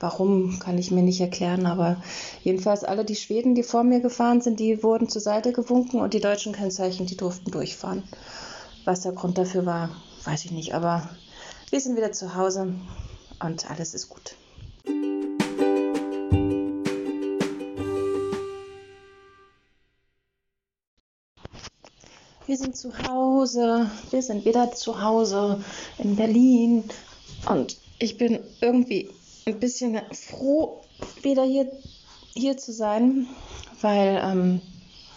Warum, 0.00 0.58
kann 0.58 0.76
ich 0.76 0.90
mir 0.90 1.02
nicht 1.02 1.20
erklären, 1.20 1.66
aber 1.66 2.02
jedenfalls 2.42 2.82
alle 2.82 3.04
die 3.04 3.14
Schweden, 3.14 3.54
die 3.54 3.62
vor 3.62 3.84
mir 3.84 4.00
gefahren 4.00 4.40
sind, 4.40 4.58
die 4.58 4.82
wurden 4.82 5.08
zur 5.08 5.22
Seite 5.22 5.52
gewunken 5.52 6.00
und 6.00 6.12
die 6.12 6.20
deutschen 6.20 6.52
Kennzeichen, 6.52 7.06
die 7.06 7.16
durften 7.16 7.52
durchfahren. 7.52 8.02
Was 8.84 9.02
der 9.02 9.12
Grund 9.12 9.38
dafür 9.38 9.64
war, 9.64 9.90
weiß 10.24 10.44
ich 10.44 10.50
nicht, 10.50 10.74
aber 10.74 11.08
wir 11.70 11.80
sind 11.80 11.96
wieder 11.96 12.12
zu 12.12 12.34
Hause 12.34 12.74
und 13.40 13.70
alles 13.70 13.94
ist 13.94 14.08
gut. 14.08 14.36
Wir 22.46 22.56
sind 22.56 22.76
zu 22.76 22.92
Hause. 23.06 23.90
Wir 24.10 24.22
sind 24.22 24.44
wieder 24.44 24.72
zu 24.72 25.02
Hause 25.02 25.62
in 25.98 26.16
Berlin. 26.16 26.84
Und 27.48 27.78
ich 27.98 28.18
bin 28.18 28.40
irgendwie 28.60 29.10
ein 29.46 29.58
bisschen 29.60 30.00
froh, 30.12 30.82
wieder 31.22 31.44
hier, 31.44 31.70
hier 32.34 32.56
zu 32.56 32.72
sein, 32.72 33.26
weil 33.80 34.20
ähm, 34.22 34.60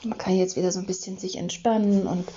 man 0.04 0.18
kann 0.18 0.36
jetzt 0.36 0.56
wieder 0.56 0.72
so 0.72 0.80
ein 0.80 0.86
bisschen 0.86 1.18
sich 1.18 1.38
entspannen 1.38 2.08
und 2.08 2.28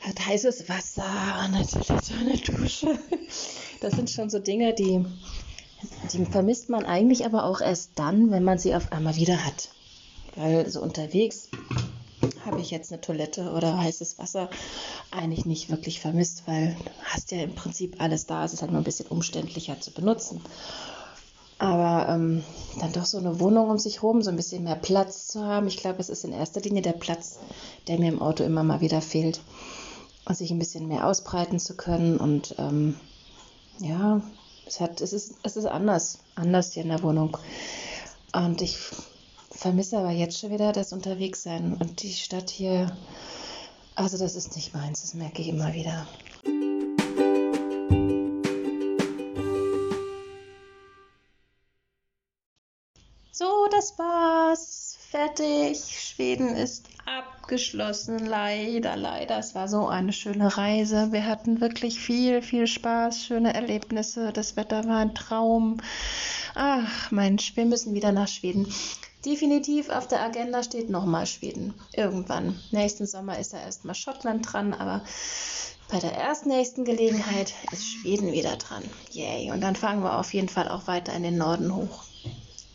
hat 0.00 0.26
heißes 0.26 0.68
Wasser 0.68 1.04
und 1.44 1.52
natürlich 1.52 1.86
so 1.86 2.14
eine 2.20 2.36
Dusche. 2.36 2.98
Das 3.80 3.94
sind 3.94 4.10
schon 4.10 4.30
so 4.30 4.38
Dinge, 4.38 4.74
die, 4.74 5.04
die 6.12 6.24
vermisst 6.26 6.68
man 6.68 6.84
eigentlich 6.84 7.26
aber 7.26 7.44
auch 7.44 7.60
erst 7.60 7.92
dann, 7.96 8.30
wenn 8.30 8.44
man 8.44 8.58
sie 8.58 8.74
auf 8.74 8.92
einmal 8.92 9.16
wieder 9.16 9.44
hat. 9.44 9.68
Weil 10.36 10.68
so 10.68 10.82
unterwegs 10.82 11.48
habe 12.44 12.60
ich 12.60 12.70
jetzt 12.70 12.92
eine 12.92 13.00
Toilette 13.00 13.50
oder 13.52 13.78
heißes 13.78 14.18
Wasser 14.18 14.50
eigentlich 15.10 15.46
nicht 15.46 15.70
wirklich 15.70 16.00
vermisst, 16.00 16.42
weil 16.46 16.76
du 16.84 16.90
hast 17.04 17.30
ja 17.30 17.42
im 17.42 17.54
Prinzip 17.54 18.00
alles 18.00 18.26
da. 18.26 18.44
Es 18.44 18.52
ist 18.52 18.62
halt 18.62 18.70
nur 18.70 18.80
ein 18.80 18.84
bisschen 18.84 19.06
umständlicher 19.06 19.80
zu 19.80 19.92
benutzen. 19.92 20.40
Aber 21.58 22.08
ähm, 22.08 22.42
dann 22.80 22.92
doch 22.92 23.04
so 23.04 23.18
eine 23.18 23.38
Wohnung 23.40 23.70
um 23.70 23.78
sich 23.78 24.02
herum, 24.02 24.22
so 24.22 24.30
ein 24.30 24.36
bisschen 24.36 24.64
mehr 24.64 24.76
Platz 24.76 25.28
zu 25.28 25.44
haben. 25.44 25.68
Ich 25.68 25.76
glaube, 25.76 26.00
es 26.00 26.08
ist 26.08 26.24
in 26.24 26.32
erster 26.32 26.60
Linie 26.60 26.82
der 26.82 26.92
Platz, 26.92 27.38
der 27.86 27.98
mir 27.98 28.08
im 28.08 28.20
Auto 28.20 28.42
immer 28.44 28.64
mal 28.64 28.80
wieder 28.80 29.00
fehlt. 29.00 29.40
Und 30.26 30.36
sich 30.36 30.50
ein 30.50 30.58
bisschen 30.58 30.88
mehr 30.88 31.06
ausbreiten 31.06 31.58
zu 31.58 31.76
können. 31.76 32.16
Und 32.16 32.54
ähm, 32.58 32.96
ja, 33.78 34.20
es, 34.66 34.80
hat, 34.80 35.00
es, 35.00 35.12
ist, 35.12 35.34
es 35.42 35.56
ist 35.56 35.66
anders, 35.66 36.18
anders 36.34 36.72
hier 36.72 36.82
in 36.82 36.88
der 36.88 37.02
Wohnung. 37.02 37.36
Und 38.32 38.60
ich 38.62 38.78
vermisse 39.56 39.98
aber 39.98 40.10
jetzt 40.10 40.38
schon 40.38 40.50
wieder 40.50 40.72
das 40.72 40.92
Unterwegssein 40.92 41.74
und 41.74 42.02
die 42.02 42.12
Stadt 42.12 42.50
hier. 42.50 42.96
Also 43.94 44.18
das 44.18 44.34
ist 44.34 44.56
nicht 44.56 44.74
meins, 44.74 45.02
das 45.02 45.14
merke 45.14 45.42
ich 45.42 45.48
immer 45.48 45.72
wieder. 45.72 46.06
So, 53.30 53.66
das 53.70 53.98
war's. 53.98 54.96
Fertig. 55.10 55.78
Schweden 55.78 56.56
ist 56.56 56.88
abgeschlossen. 57.06 58.18
Leider, 58.18 58.96
leider. 58.96 59.38
Es 59.38 59.54
war 59.54 59.68
so 59.68 59.86
eine 59.86 60.12
schöne 60.12 60.56
Reise. 60.56 61.12
Wir 61.12 61.26
hatten 61.26 61.60
wirklich 61.60 62.00
viel, 62.00 62.42
viel 62.42 62.66
Spaß, 62.66 63.24
schöne 63.24 63.54
Erlebnisse. 63.54 64.32
Das 64.32 64.56
Wetter 64.56 64.84
war 64.86 64.98
ein 64.98 65.14
Traum. 65.14 65.78
Ach, 66.56 67.10
Mensch, 67.12 67.56
wir 67.56 67.64
müssen 67.64 67.94
wieder 67.94 68.10
nach 68.10 68.28
Schweden. 68.28 68.66
Definitiv 69.24 69.88
auf 69.88 70.06
der 70.06 70.22
Agenda 70.22 70.62
steht 70.62 70.90
nochmal 70.90 71.26
Schweden. 71.26 71.74
Irgendwann. 71.94 72.60
Nächsten 72.70 73.06
Sommer 73.06 73.38
ist 73.38 73.52
ja 73.52 73.60
erstmal 73.60 73.94
Schottland 73.94 74.52
dran, 74.52 74.74
aber 74.74 75.02
bei 75.90 75.98
der 75.98 76.12
ersten 76.12 76.48
nächsten 76.48 76.84
Gelegenheit 76.84 77.54
ist 77.72 77.86
Schweden 77.86 78.32
wieder 78.32 78.56
dran. 78.56 78.82
Yay. 79.12 79.50
Und 79.50 79.60
dann 79.60 79.76
fahren 79.76 80.02
wir 80.02 80.18
auf 80.18 80.34
jeden 80.34 80.48
Fall 80.48 80.68
auch 80.68 80.86
weiter 80.86 81.12
in 81.14 81.22
den 81.22 81.38
Norden 81.38 81.74
hoch. 81.74 82.04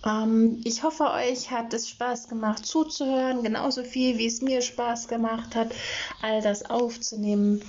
Ähm, 0.06 0.62
ich 0.64 0.84
hoffe, 0.84 1.12
euch 1.12 1.52
hat 1.52 1.74
es 1.74 1.90
Spaß 1.90 2.30
gemacht 2.30 2.66
zuzuhören, 2.66 3.44
genauso 3.44 3.84
viel 3.84 4.18
wie 4.18 4.28
es 4.28 4.42
mir 4.42 4.62
Spaß 4.62 5.08
gemacht 5.08 5.56
hat, 5.56 5.74
all 6.22 6.42
das 6.42 6.70
aufzunehmen. 6.70 7.64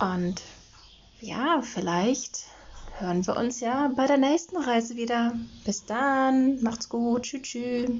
Und 0.00 0.40
ja, 1.20 1.60
vielleicht 1.62 2.44
hören 3.00 3.26
wir 3.26 3.36
uns 3.36 3.60
ja 3.60 3.90
bei 3.94 4.06
der 4.06 4.18
nächsten 4.18 4.56
Reise 4.56 4.96
wieder. 4.96 5.32
Bis 5.64 5.84
dann, 5.84 6.60
macht's 6.62 6.88
gut, 6.88 7.22
tschüss. 7.22 7.42
tschüss. 7.42 7.90